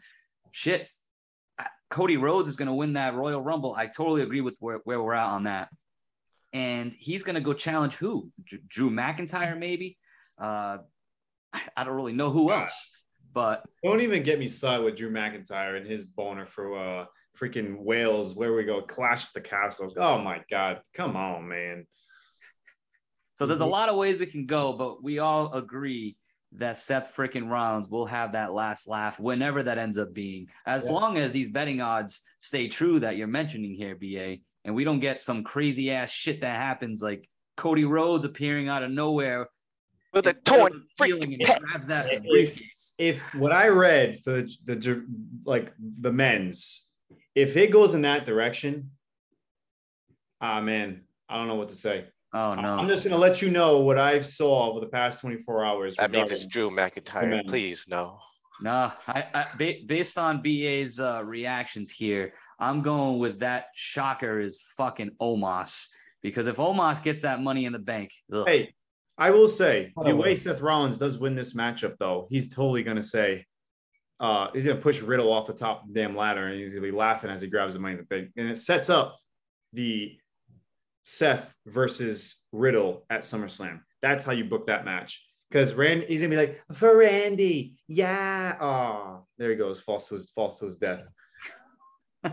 shit, 0.52 0.90
Cody 1.90 2.16
Rhodes 2.16 2.48
is 2.48 2.56
going 2.56 2.70
to 2.70 2.74
win 2.74 2.94
that 2.94 3.14
Royal 3.16 3.42
Rumble. 3.42 3.76
I 3.78 3.88
totally 3.88 4.22
agree 4.22 4.40
with 4.40 4.56
where, 4.60 4.80
where 4.86 5.04
we're 5.04 5.14
at 5.14 5.28
on 5.28 5.44
that. 5.44 5.68
And 6.54 6.94
he's 6.98 7.24
going 7.24 7.36
to 7.36 7.42
go 7.42 7.52
challenge 7.52 7.96
who? 7.96 8.32
Dr- 8.46 8.68
Drew 8.70 8.90
McIntyre, 8.90 9.60
maybe? 9.60 9.98
Uh, 10.42 10.78
I 11.76 11.84
don't 11.84 11.96
really 11.96 12.14
know 12.14 12.32
who 12.32 12.52
else, 12.54 12.92
but 13.34 13.64
Don't 13.84 14.02
even 14.02 14.24
get 14.24 14.40
me 14.40 14.48
started 14.48 14.84
with 14.84 14.96
Drew 14.98 15.12
McIntyre 15.12 15.78
and 15.78 15.88
his 15.88 16.04
boner 16.04 16.46
for 16.46 16.78
uh, 16.78 17.06
freaking 17.38 17.78
Wales, 17.80 18.36
where 18.36 18.54
we 18.54 18.64
go, 18.64 18.82
Clash 18.82 19.30
the 19.30 19.42
Castle. 19.42 19.94
Oh 19.98 20.18
my 20.20 20.42
God. 20.50 20.82
Come 20.94 21.16
on, 21.16 21.48
man. 21.48 21.86
So 23.36 23.46
there's 23.46 23.62
a 23.62 23.66
lot 23.66 23.90
of 23.90 23.96
ways 23.98 24.20
we 24.20 24.26
can 24.28 24.46
go, 24.46 24.74
but 24.74 25.02
we 25.04 25.20
all 25.20 25.52
agree 25.54 26.16
that 26.54 26.78
Seth 26.78 27.14
freaking 27.16 27.50
Rollins 27.50 27.88
will 27.88 28.06
have 28.06 28.34
that 28.34 28.54
last 28.54 28.88
laugh 28.88 29.20
whenever 29.20 29.64
that 29.64 29.78
ends 29.78 29.98
up 29.98 30.14
being, 30.14 30.48
as 30.66 30.86
Yeah. 30.86 30.92
long 30.92 31.18
as 31.18 31.32
these 31.32 31.50
betting 31.50 31.80
odds 31.82 32.22
stay 32.40 32.68
true 32.68 33.00
that 33.00 33.16
you're 33.16 33.28
mentioning 33.28 33.74
here, 33.74 33.96
BA, 33.96 34.38
and 34.66 34.76
we 34.76 34.84
don't 34.84 35.00
get 35.00 35.20
some 35.20 35.44
crazy 35.44 35.92
ass 35.92 36.12
shit 36.12 36.42
that 36.42 36.58
happens 36.58 37.02
like 37.02 37.28
Cody 37.56 37.86
Rhodes 37.86 38.26
appearing 38.26 38.68
out 38.68 38.84
of 38.84 38.92
nowhere 38.92 39.48
With 40.14 40.28
a 40.28 40.34
torn 40.34 40.84
feeling 40.98 41.32
freaking 41.40 41.50
and 41.50 41.64
grabs 41.64 41.88
that 41.88 42.12
If- 42.12 42.24
briefcase. 42.24 42.94
if 42.98 43.22
what 43.36 43.52
I 43.54 43.70
read 43.70 44.20
for 44.20 44.32
the, 44.32 44.56
the 44.66 45.06
like 45.46 45.74
the 45.80 46.12
men's, 46.12 46.86
if 47.34 47.56
it 47.56 47.72
goes 47.72 47.94
in 47.96 48.02
that 48.02 48.26
direction, 48.26 48.92
ah 50.42 50.60
man, 50.62 51.04
I 51.30 51.38
don't 51.38 51.48
know 51.48 51.56
what 51.56 51.70
to 51.70 51.76
say. 51.76 52.06
Oh 52.34 52.56
no! 52.56 52.78
I'm 52.78 52.88
just 52.88 53.04
gonna 53.06 53.18
let 53.18 53.42
you 53.42 53.50
know 53.52 53.80
what 53.80 53.98
I 53.98 54.20
saw 54.22 54.70
over 54.70 54.80
the 54.80 54.88
past 54.88 55.22
24 55.22 55.66
hours. 55.66 55.96
That 55.98 56.12
means 56.12 56.32
it's 56.32 56.46
Drew 56.46 56.70
McIntyre. 56.70 57.46
Please, 57.48 57.86
no. 57.90 58.20
No, 58.62 58.92
I, 59.08 59.26
I 59.34 59.46
ba- 59.58 59.80
based 59.88 60.18
on 60.18 60.42
BA's 60.44 61.00
uh, 61.00 61.24
reactions 61.26 61.90
here, 61.92 62.34
I'm 62.60 62.82
going 62.84 63.18
with 63.18 63.40
that 63.40 63.66
shocker 63.76 64.40
is 64.40 64.60
fucking 64.78 65.12
Omos 65.20 65.88
because 66.22 66.48
if 66.48 66.58
Omos 66.58 67.02
gets 67.02 67.22
that 67.22 67.42
money 67.42 67.66
in 67.66 67.74
the 67.74 67.80
bank, 67.80 68.12
ugh. 68.32 68.46
Hey, 68.48 68.74
I 69.22 69.30
will 69.30 69.48
say 69.48 69.94
the 70.04 70.16
way. 70.16 70.36
Seth 70.36 70.62
Rollins 70.62 70.98
does 70.98 71.20
win 71.20 71.36
this 71.36 71.54
matchup, 71.54 71.96
though, 72.00 72.26
he's 72.32 72.48
totally 72.48 72.82
gonna 72.82 73.04
say, 73.04 73.46
uh, 74.20 74.48
he's 74.52 74.66
gonna 74.66 74.82
push 74.82 75.00
Riddle 75.00 75.32
off 75.32 75.46
the 75.46 75.54
top 75.54 75.84
of 75.84 75.94
the 75.94 75.94
damn 75.94 76.16
ladder, 76.16 76.48
and 76.48 76.60
he's 76.60 76.74
gonna 76.74 76.82
be 76.82 76.90
laughing 76.90 77.30
as 77.30 77.40
he 77.40 77.48
grabs 77.48 77.76
the 77.76 77.80
money 77.80 77.94
in 77.94 78.00
the 78.00 78.04
bank, 78.06 78.32
and 78.36 78.50
it 78.50 78.58
sets 78.58 78.90
up 78.90 79.20
the 79.74 80.18
Seth 81.04 81.54
versus 81.68 82.44
Riddle 82.52 83.06
at 83.12 83.22
SummerSlam. 83.22 83.82
That's 84.02 84.26
how 84.26 84.32
you 84.32 84.46
book 84.46 84.66
that 84.66 84.86
match. 84.86 85.24
Because 85.52 85.76
Rand, 85.76 86.06
he's 86.08 86.22
gonna 86.22 86.32
be 86.32 86.38
like, 86.38 86.60
for 86.74 86.98
Randy, 86.98 87.76
yeah. 87.88 88.58
Oh, 88.60 89.28
there 89.38 89.52
he 89.52 89.56
goes, 89.56 89.80
false 89.80 90.08
to 90.08 90.16
his 90.16 90.32
false 90.32 90.58
to 90.58 90.66
his 90.66 90.78
death. 90.78 91.08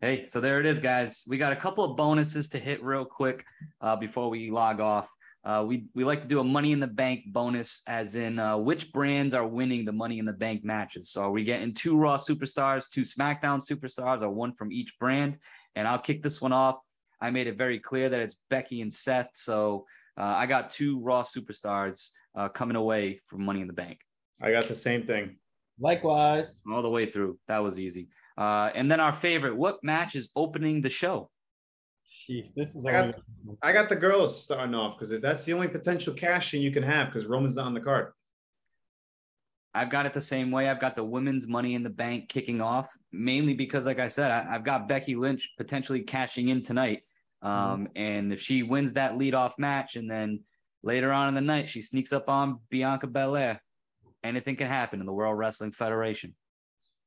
hey, 0.00 0.24
so 0.24 0.40
there 0.40 0.58
it 0.60 0.64
is, 0.64 0.78
guys. 0.78 1.22
We 1.28 1.36
got 1.36 1.52
a 1.52 1.56
couple 1.56 1.84
of 1.84 1.98
bonuses 1.98 2.48
to 2.50 2.58
hit 2.58 2.82
real 2.82 3.04
quick 3.04 3.44
uh, 3.82 3.96
before 3.96 4.30
we 4.30 4.50
log 4.50 4.80
off. 4.80 5.10
Uh, 5.44 5.62
we 5.66 5.86
we 5.94 6.04
like 6.04 6.22
to 6.22 6.28
do 6.28 6.40
a 6.40 6.44
Money 6.44 6.72
in 6.72 6.80
the 6.80 6.86
Bank 6.86 7.24
bonus, 7.26 7.82
as 7.86 8.14
in 8.14 8.38
uh, 8.38 8.56
which 8.56 8.92
brands 8.92 9.34
are 9.34 9.46
winning 9.46 9.84
the 9.84 9.92
Money 9.92 10.18
in 10.18 10.24
the 10.24 10.32
Bank 10.32 10.64
matches. 10.64 11.10
So 11.10 11.22
are 11.22 11.30
we 11.30 11.44
getting 11.44 11.74
two 11.74 11.96
Raw 11.96 12.16
superstars, 12.16 12.88
two 12.88 13.02
SmackDown 13.02 13.62
superstars, 13.62 14.22
or 14.22 14.30
one 14.30 14.54
from 14.54 14.72
each 14.72 14.94
brand? 14.98 15.38
And 15.76 15.86
I'll 15.86 15.98
kick 15.98 16.22
this 16.22 16.40
one 16.40 16.52
off. 16.52 16.76
I 17.20 17.30
made 17.30 17.46
it 17.46 17.58
very 17.58 17.78
clear 17.78 18.08
that 18.08 18.20
it's 18.20 18.36
Becky 18.48 18.80
and 18.80 18.92
Seth. 18.92 19.30
So 19.34 19.86
uh, 20.18 20.22
I 20.24 20.46
got 20.46 20.70
two 20.70 21.00
Raw 21.00 21.22
superstars 21.22 22.10
uh, 22.34 22.48
coming 22.48 22.76
away 22.76 23.20
from 23.26 23.44
Money 23.44 23.60
in 23.60 23.66
the 23.66 23.72
Bank 23.72 23.98
I 24.40 24.50
got 24.50 24.68
the 24.68 24.74
same 24.74 25.06
thing. 25.06 25.36
Likewise. 25.78 26.60
all 26.70 26.82
the 26.82 26.90
way 26.90 27.10
through. 27.10 27.38
That 27.48 27.58
was 27.58 27.78
easy. 27.78 28.08
Uh, 28.36 28.70
and 28.74 28.90
then 28.90 29.00
our 29.00 29.12
favorite, 29.12 29.56
what 29.56 29.82
match 29.82 30.16
is 30.16 30.30
opening 30.36 30.80
the 30.80 30.90
show? 30.90 31.30
Jeez, 32.10 32.54
this 32.54 32.74
is 32.74 32.86
I 32.86 32.92
got- 32.92 33.20
I 33.62 33.72
got 33.72 33.88
the 33.88 33.96
girls 33.96 34.42
starting 34.42 34.74
off 34.74 34.96
because 34.96 35.10
if 35.10 35.20
that's 35.20 35.44
the 35.44 35.52
only 35.52 35.68
potential 35.68 36.14
cash 36.14 36.54
in 36.54 36.62
you 36.62 36.70
can 36.70 36.82
have 36.82 37.08
because 37.08 37.26
Roman's 37.26 37.56
not 37.56 37.66
on 37.66 37.74
the 37.74 37.80
card. 37.80 38.12
I've 39.74 39.90
got 39.90 40.06
it 40.06 40.14
the 40.14 40.20
same 40.20 40.52
way. 40.52 40.68
I've 40.68 40.80
got 40.80 40.94
the 40.94 41.04
women's 41.04 41.48
money 41.48 41.74
in 41.74 41.82
the 41.82 41.90
bank 41.90 42.28
kicking 42.28 42.60
off, 42.60 42.88
mainly 43.10 43.54
because, 43.54 43.86
like 43.86 43.98
I 43.98 44.06
said, 44.06 44.30
I, 44.30 44.44
have 44.44 44.64
got 44.64 44.86
Becky 44.86 45.16
Lynch 45.16 45.52
potentially 45.58 46.02
cashing 46.02 46.48
in 46.48 46.62
tonight. 46.62 47.02
Um, 47.42 47.88
And 47.96 48.32
if 48.32 48.40
she 48.40 48.62
wins 48.62 48.92
that 48.92 49.14
leadoff 49.14 49.58
match, 49.58 49.96
and 49.96 50.08
then 50.08 50.40
later 50.84 51.12
on 51.12 51.28
in 51.28 51.34
the 51.34 51.40
night 51.40 51.68
she 51.68 51.82
sneaks 51.82 52.12
up 52.12 52.28
on 52.28 52.60
Bianca 52.70 53.08
Belair, 53.08 53.60
anything 54.22 54.54
can 54.56 54.68
happen 54.68 55.00
in 55.00 55.06
the 55.06 55.12
World 55.12 55.36
Wrestling 55.36 55.72
Federation. 55.72 56.34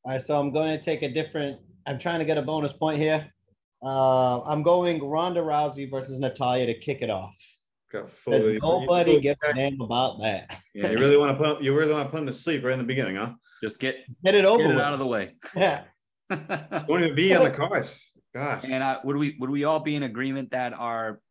All 0.03 0.11
right, 0.11 0.21
so 0.21 0.37
I'm 0.37 0.51
going 0.51 0.77
to 0.77 0.83
take 0.83 1.03
a 1.03 1.09
different. 1.09 1.59
I'm 1.85 1.97
trying 1.97 2.19
to 2.19 2.25
get 2.25 2.37
a 2.37 2.41
bonus 2.41 2.73
point 2.73 2.99
here. 2.99 3.33
Uh, 3.83 4.41
I'm 4.43 4.63
going 4.63 5.03
Ronda 5.03 5.41
Rousey 5.41 5.89
versus 5.89 6.19
Natalya 6.19 6.65
to 6.67 6.73
kick 6.79 7.01
it 7.01 7.09
off. 7.09 7.35
Got 7.91 8.03
'Cause 8.03 8.11
fully- 8.13 8.59
Nobody 8.61 9.13
you, 9.13 9.21
gives 9.21 9.41
a 9.43 9.53
damn 9.53 9.79
about 9.79 10.19
that. 10.21 10.59
Yeah, 10.73 10.91
you 10.91 10.97
really 10.99 11.15
want 11.17 11.37
to 11.37 11.43
put 11.43 11.61
you 11.63 11.75
really 11.77 11.93
want 11.93 12.07
to 12.07 12.11
put 12.11 12.19
him 12.19 12.25
to 12.25 12.33
sleep 12.33 12.63
right 12.63 12.73
in 12.73 12.79
the 12.79 12.85
beginning, 12.85 13.15
huh? 13.15 13.33
just 13.63 13.79
get 13.79 13.97
Get 14.23 14.35
it 14.35 14.45
over 14.45 14.61
get 14.63 14.75
it 14.75 14.81
out 14.81 14.93
of 14.93 14.99
the 14.99 15.07
way. 15.07 15.35
yeah. 15.55 15.83
Won't 16.87 17.03
even 17.03 17.15
be 17.15 17.33
on 17.33 17.43
the 17.45 17.51
card. 17.51 17.89
Gosh. 18.35 18.63
And 18.67 18.83
uh, 18.83 18.99
would 19.03 19.15
we 19.15 19.37
would 19.39 19.49
we 19.49 19.63
all 19.63 19.79
be 19.79 19.95
in 19.95 20.03
agreement 20.03 20.51
that 20.51 20.73
our 20.73 21.21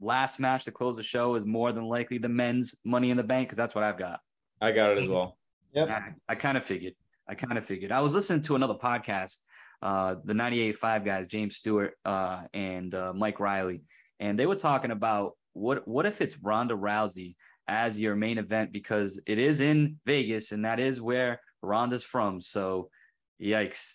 last 0.00 0.40
match 0.40 0.64
to 0.64 0.72
close 0.72 0.96
the 0.96 1.02
show 1.02 1.34
is 1.34 1.44
more 1.44 1.72
than 1.72 1.84
likely 1.84 2.18
the 2.18 2.28
men's 2.28 2.76
Money 2.84 3.10
in 3.10 3.16
the 3.16 3.22
Bank? 3.24 3.48
Because 3.48 3.56
that's 3.58 3.74
what 3.74 3.84
I've 3.84 3.98
got. 3.98 4.20
I 4.60 4.72
got 4.72 4.90
it 4.90 4.98
as 4.98 5.06
well. 5.08 5.36
Yep. 5.72 5.88
I, 5.90 6.02
I 6.28 6.34
kind 6.34 6.56
of 6.56 6.64
figured. 6.64 6.94
I 7.28 7.34
kind 7.34 7.58
of 7.58 7.64
figured. 7.64 7.92
I 7.92 8.00
was 8.00 8.14
listening 8.14 8.42
to 8.42 8.56
another 8.56 8.74
podcast, 8.74 9.40
uh, 9.82 10.16
the 10.24 10.34
98.5 10.34 11.04
guys, 11.04 11.28
James 11.28 11.56
Stewart 11.56 11.94
uh, 12.04 12.42
and 12.54 12.94
uh, 12.94 13.12
Mike 13.14 13.40
Riley, 13.40 13.82
and 14.20 14.38
they 14.38 14.46
were 14.46 14.56
talking 14.56 14.90
about 14.90 15.32
what 15.52 15.86
what 15.88 16.06
if 16.06 16.20
it's 16.20 16.38
Ronda 16.38 16.74
Rousey 16.74 17.34
as 17.68 17.98
your 17.98 18.14
main 18.14 18.38
event 18.38 18.72
because 18.72 19.20
it 19.26 19.38
is 19.38 19.60
in 19.60 19.98
Vegas 20.06 20.52
and 20.52 20.64
that 20.64 20.78
is 20.78 21.00
where 21.00 21.40
Ronda's 21.62 22.04
from. 22.04 22.40
So, 22.40 22.90
yikes! 23.42 23.94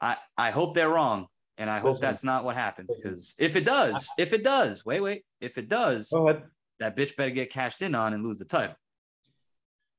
I 0.00 0.16
I 0.36 0.50
hope 0.50 0.74
they're 0.74 0.90
wrong, 0.90 1.26
and 1.58 1.70
I 1.70 1.78
hope 1.78 1.92
Listen. 1.92 2.02
that's 2.02 2.24
not 2.24 2.44
what 2.44 2.56
happens 2.56 2.94
because 2.94 3.34
if 3.38 3.56
it 3.56 3.64
does, 3.64 4.08
if 4.18 4.32
it 4.32 4.44
does, 4.44 4.84
wait, 4.84 5.00
wait, 5.00 5.24
if 5.40 5.58
it 5.58 5.68
does, 5.68 6.08
that 6.78 6.96
bitch 6.96 7.16
better 7.16 7.30
get 7.30 7.50
cashed 7.50 7.82
in 7.82 7.94
on 7.94 8.12
and 8.12 8.24
lose 8.24 8.38
the 8.38 8.44
title. 8.44 8.76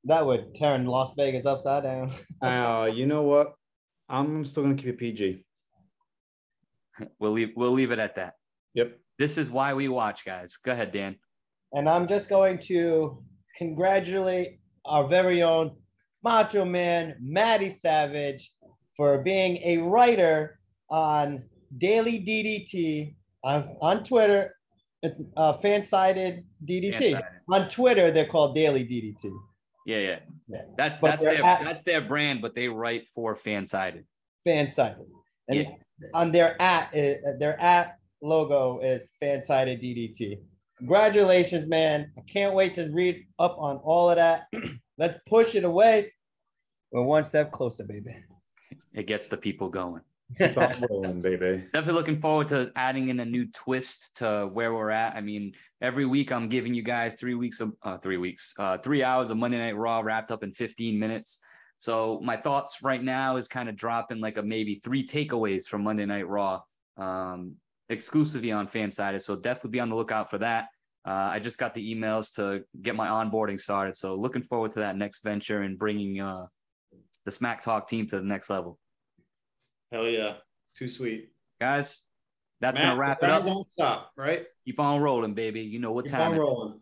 That 0.04 0.26
would 0.26 0.56
turn 0.58 0.86
Las 0.86 1.12
Vegas 1.18 1.46
upside 1.46 1.84
down. 1.84 2.12
Uh, 2.42 2.90
you 2.94 3.08
know 3.08 3.24
what? 3.24 3.56
I'm 4.10 4.46
still 4.46 4.63
gonna 4.63 4.76
keep 4.76 4.88
it 4.88 4.98
PG. 4.98 5.43
We'll 7.20 7.32
leave 7.32 7.52
we'll 7.56 7.72
leave 7.72 7.91
it 7.91 8.00
at 8.00 8.15
that. 8.15 8.34
Yep. 8.74 8.98
This 9.20 9.38
is 9.38 9.52
why 9.52 9.74
we 9.76 9.88
watch, 9.88 10.26
guys. 10.26 10.58
Go 10.58 10.72
ahead, 10.72 10.91
Dan. 10.91 11.15
and 11.74 11.88
I'm 11.88 12.08
just 12.08 12.28
going 12.28 12.58
to 12.70 13.24
congratulate 13.56 14.60
our 14.86 15.08
very 15.08 15.43
own 15.43 15.76
Macho 16.24 16.65
Man, 16.65 17.15
Matty 17.22 17.70
Savage, 17.70 18.52
for 18.96 19.22
being 19.22 19.58
a 19.63 19.78
writer 19.80 20.60
on 20.89 21.43
Daily 21.78 22.20
DDT 22.20 23.15
on, 23.43 23.76
on 23.82 24.04
Twitter. 24.04 24.56
It's 25.04 25.20
uh, 25.36 25.54
FanSided 25.54 26.43
DDT. 26.65 26.98
FanSided. 26.98 27.24
On 27.52 27.70
Twitter, 27.70 28.10
they're 28.12 28.26
called 28.26 28.56
Daily 28.56 28.84
DDT. 28.84 29.32
Yeah, 29.88 30.00
yeah. 30.00 30.19
Yeah. 30.50 30.62
That 30.78 31.00
But 31.02 31.08
that's 31.12 31.23
their 31.23 31.43
at- 31.43 31.63
that's 31.63 31.84
their 31.84 32.02
brand, 32.02 32.41
but 32.41 32.54
they 32.54 32.67
write 32.67 33.08
for 33.08 33.36
FanSided. 33.36 34.04
Fan 34.43 34.67
sided. 34.67 35.06
And 35.47 35.60
Yeah. 35.60 35.71
on 36.13 36.32
their 36.34 36.62
at, 36.62 36.93
uh, 36.93 37.38
their 37.39 37.58
at 37.60 37.97
logo 38.21 38.80
is 38.80 39.10
FanSided 39.23 39.82
DDT. 39.82 40.39
Congratulations, 40.80 41.65
man. 41.67 42.12
I 42.17 42.21
can't 42.21 42.54
wait 42.54 42.76
to 42.76 42.89
read 42.91 43.26
up 43.39 43.56
on 43.58 43.78
all 43.78 44.10
of 44.10 44.17
that. 44.17 44.47
Let's 44.97 45.17
push 45.26 45.56
it 45.56 45.63
away. 45.63 46.12
We're 46.91 47.04
one 47.04 47.23
step 47.23 47.52
closer, 47.54 47.86
baby. 47.86 48.13
It 48.93 49.08
gets 49.08 49.30
the 49.30 49.38
people 49.38 49.69
going. 49.69 50.02
Rolling, 50.90 51.22
baby. 51.22 51.63
Definitely 51.74 51.94
looking 51.94 52.20
forward 52.20 52.48
to 52.50 52.72
adding 52.76 53.10
in 53.10 53.20
a 53.20 53.26
new 53.26 53.48
twist 53.52 54.18
to 54.18 54.50
where 54.52 54.74
we're 54.74 54.90
at. 54.90 55.16
I 55.16 55.22
mean, 55.22 55.54
every 55.82 56.06
week 56.06 56.32
I'm 56.32 56.50
giving 56.50 56.74
you 56.74 56.84
guys 56.84 57.16
three 57.16 57.36
weeks 57.36 57.60
of 57.62 57.74
uh, 57.84 57.98
three 57.98 58.18
weeks, 58.18 58.54
uh, 58.60 58.78
three 58.78 59.04
hours 59.04 59.30
of 59.30 59.38
Monday 59.38 59.58
Night 59.58 59.78
Raw 59.78 60.02
wrapped 60.02 60.32
up 60.32 60.44
in 60.44 60.52
15 60.52 61.00
minutes. 61.00 61.40
So 61.78 62.20
my 62.24 62.36
thoughts 62.36 62.82
right 62.82 63.04
now 63.04 63.38
is 63.38 63.48
kind 63.48 63.70
of 63.70 63.76
dropping 63.76 64.20
like 64.20 64.38
a 64.38 64.44
maybe 64.44 64.82
three 64.84 65.06
takeaways 65.06 65.66
from 65.66 65.84
Monday 65.84 66.06
Night 66.06 66.28
Raw, 66.28 66.62
um, 66.98 67.56
exclusively 67.90 68.52
on 68.52 68.68
Fansided. 68.68 69.22
So 69.22 69.36
definitely 69.36 69.72
be 69.72 69.80
on 69.80 69.90
the 69.90 69.96
lookout 69.96 70.30
for 70.30 70.40
that. 70.40 70.66
Uh, 71.08 71.30
I 71.32 71.40
just 71.40 71.58
got 71.58 71.74
the 71.74 71.96
emails 71.96 72.36
to 72.36 72.63
get 72.82 72.96
my 72.96 73.08
onboarding 73.08 73.60
started. 73.60 73.96
So 73.96 74.16
looking 74.16 74.42
forward 74.42 74.72
to 74.72 74.80
that 74.80 74.98
next 74.98 75.24
venture 75.24 75.62
and 75.62 75.78
bringing 75.80 76.20
uh, 76.20 76.48
the 77.24 77.32
Smack 77.32 77.62
Talk 77.62 77.88
team 77.88 78.08
to 78.08 78.18
the 78.18 78.26
next 78.26 78.50
level, 78.50 78.78
Hell 79.91 80.08
yeah. 80.08 80.34
Too 80.78 80.88
sweet. 80.88 81.32
guys. 81.60 82.02
That's 82.60 82.80
Matt, 82.80 82.88
gonna 82.89 83.00
wrap 83.00 83.23
it 83.23 83.30
up. 83.30 83.45
Don't 83.45 83.69
stop, 83.69 84.12
right? 84.17 84.45
Keep 84.65 84.80
on 84.80 85.00
rolling, 85.00 85.34
baby. 85.36 85.62
You 85.62 85.80
know 85.80 85.91
what 85.91 86.06
Keep 86.06 86.15
time 86.15 86.21
on 86.21 86.32
it 86.32 86.36
is. 86.36 86.39
rolling. 86.39 86.80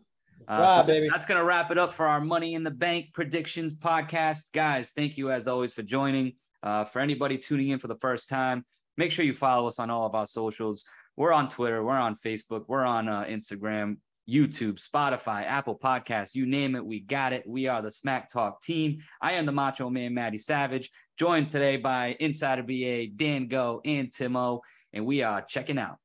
Uh, 0.48 0.80
so 0.80 0.82
baby. 0.86 1.08
That's 1.10 1.26
going 1.26 1.38
to 1.38 1.44
wrap 1.44 1.70
it 1.70 1.76
up 1.78 1.92
for 1.92 2.06
our 2.06 2.20
Money 2.20 2.54
in 2.54 2.62
the 2.62 2.70
Bank 2.70 3.06
predictions 3.14 3.72
podcast. 3.74 4.52
Guys, 4.52 4.92
thank 4.96 5.18
you 5.18 5.30
as 5.30 5.48
always 5.48 5.72
for 5.72 5.82
joining. 5.82 6.32
Uh, 6.62 6.84
for 6.84 7.00
anybody 7.00 7.36
tuning 7.36 7.68
in 7.70 7.78
for 7.78 7.88
the 7.88 7.96
first 7.96 8.28
time, 8.28 8.64
make 8.96 9.12
sure 9.12 9.24
you 9.24 9.34
follow 9.34 9.66
us 9.68 9.78
on 9.78 9.90
all 9.90 10.06
of 10.06 10.14
our 10.14 10.26
socials. 10.26 10.84
We're 11.16 11.32
on 11.32 11.48
Twitter, 11.48 11.84
we're 11.84 11.94
on 11.98 12.14
Facebook, 12.14 12.64
we're 12.68 12.84
on 12.84 13.08
uh, 13.08 13.24
Instagram, 13.24 13.96
YouTube, 14.28 14.82
Spotify, 14.84 15.44
Apple 15.44 15.78
Podcasts, 15.78 16.34
you 16.34 16.44
name 16.46 16.74
it, 16.74 16.84
we 16.84 17.00
got 17.00 17.32
it. 17.32 17.44
We 17.46 17.68
are 17.68 17.82
the 17.82 17.90
Smack 17.90 18.30
Talk 18.30 18.60
team. 18.62 18.98
I 19.20 19.32
am 19.32 19.46
the 19.46 19.52
Macho 19.52 19.88
Man, 19.90 20.14
Matty 20.14 20.38
Savage, 20.38 20.90
joined 21.18 21.48
today 21.48 21.76
by 21.76 22.16
Insider 22.20 22.62
BA, 22.62 23.06
Dan 23.16 23.48
Go, 23.48 23.80
and 23.84 24.10
Timo, 24.10 24.60
and 24.92 25.06
we 25.06 25.22
are 25.22 25.42
checking 25.42 25.78
out. 25.78 25.96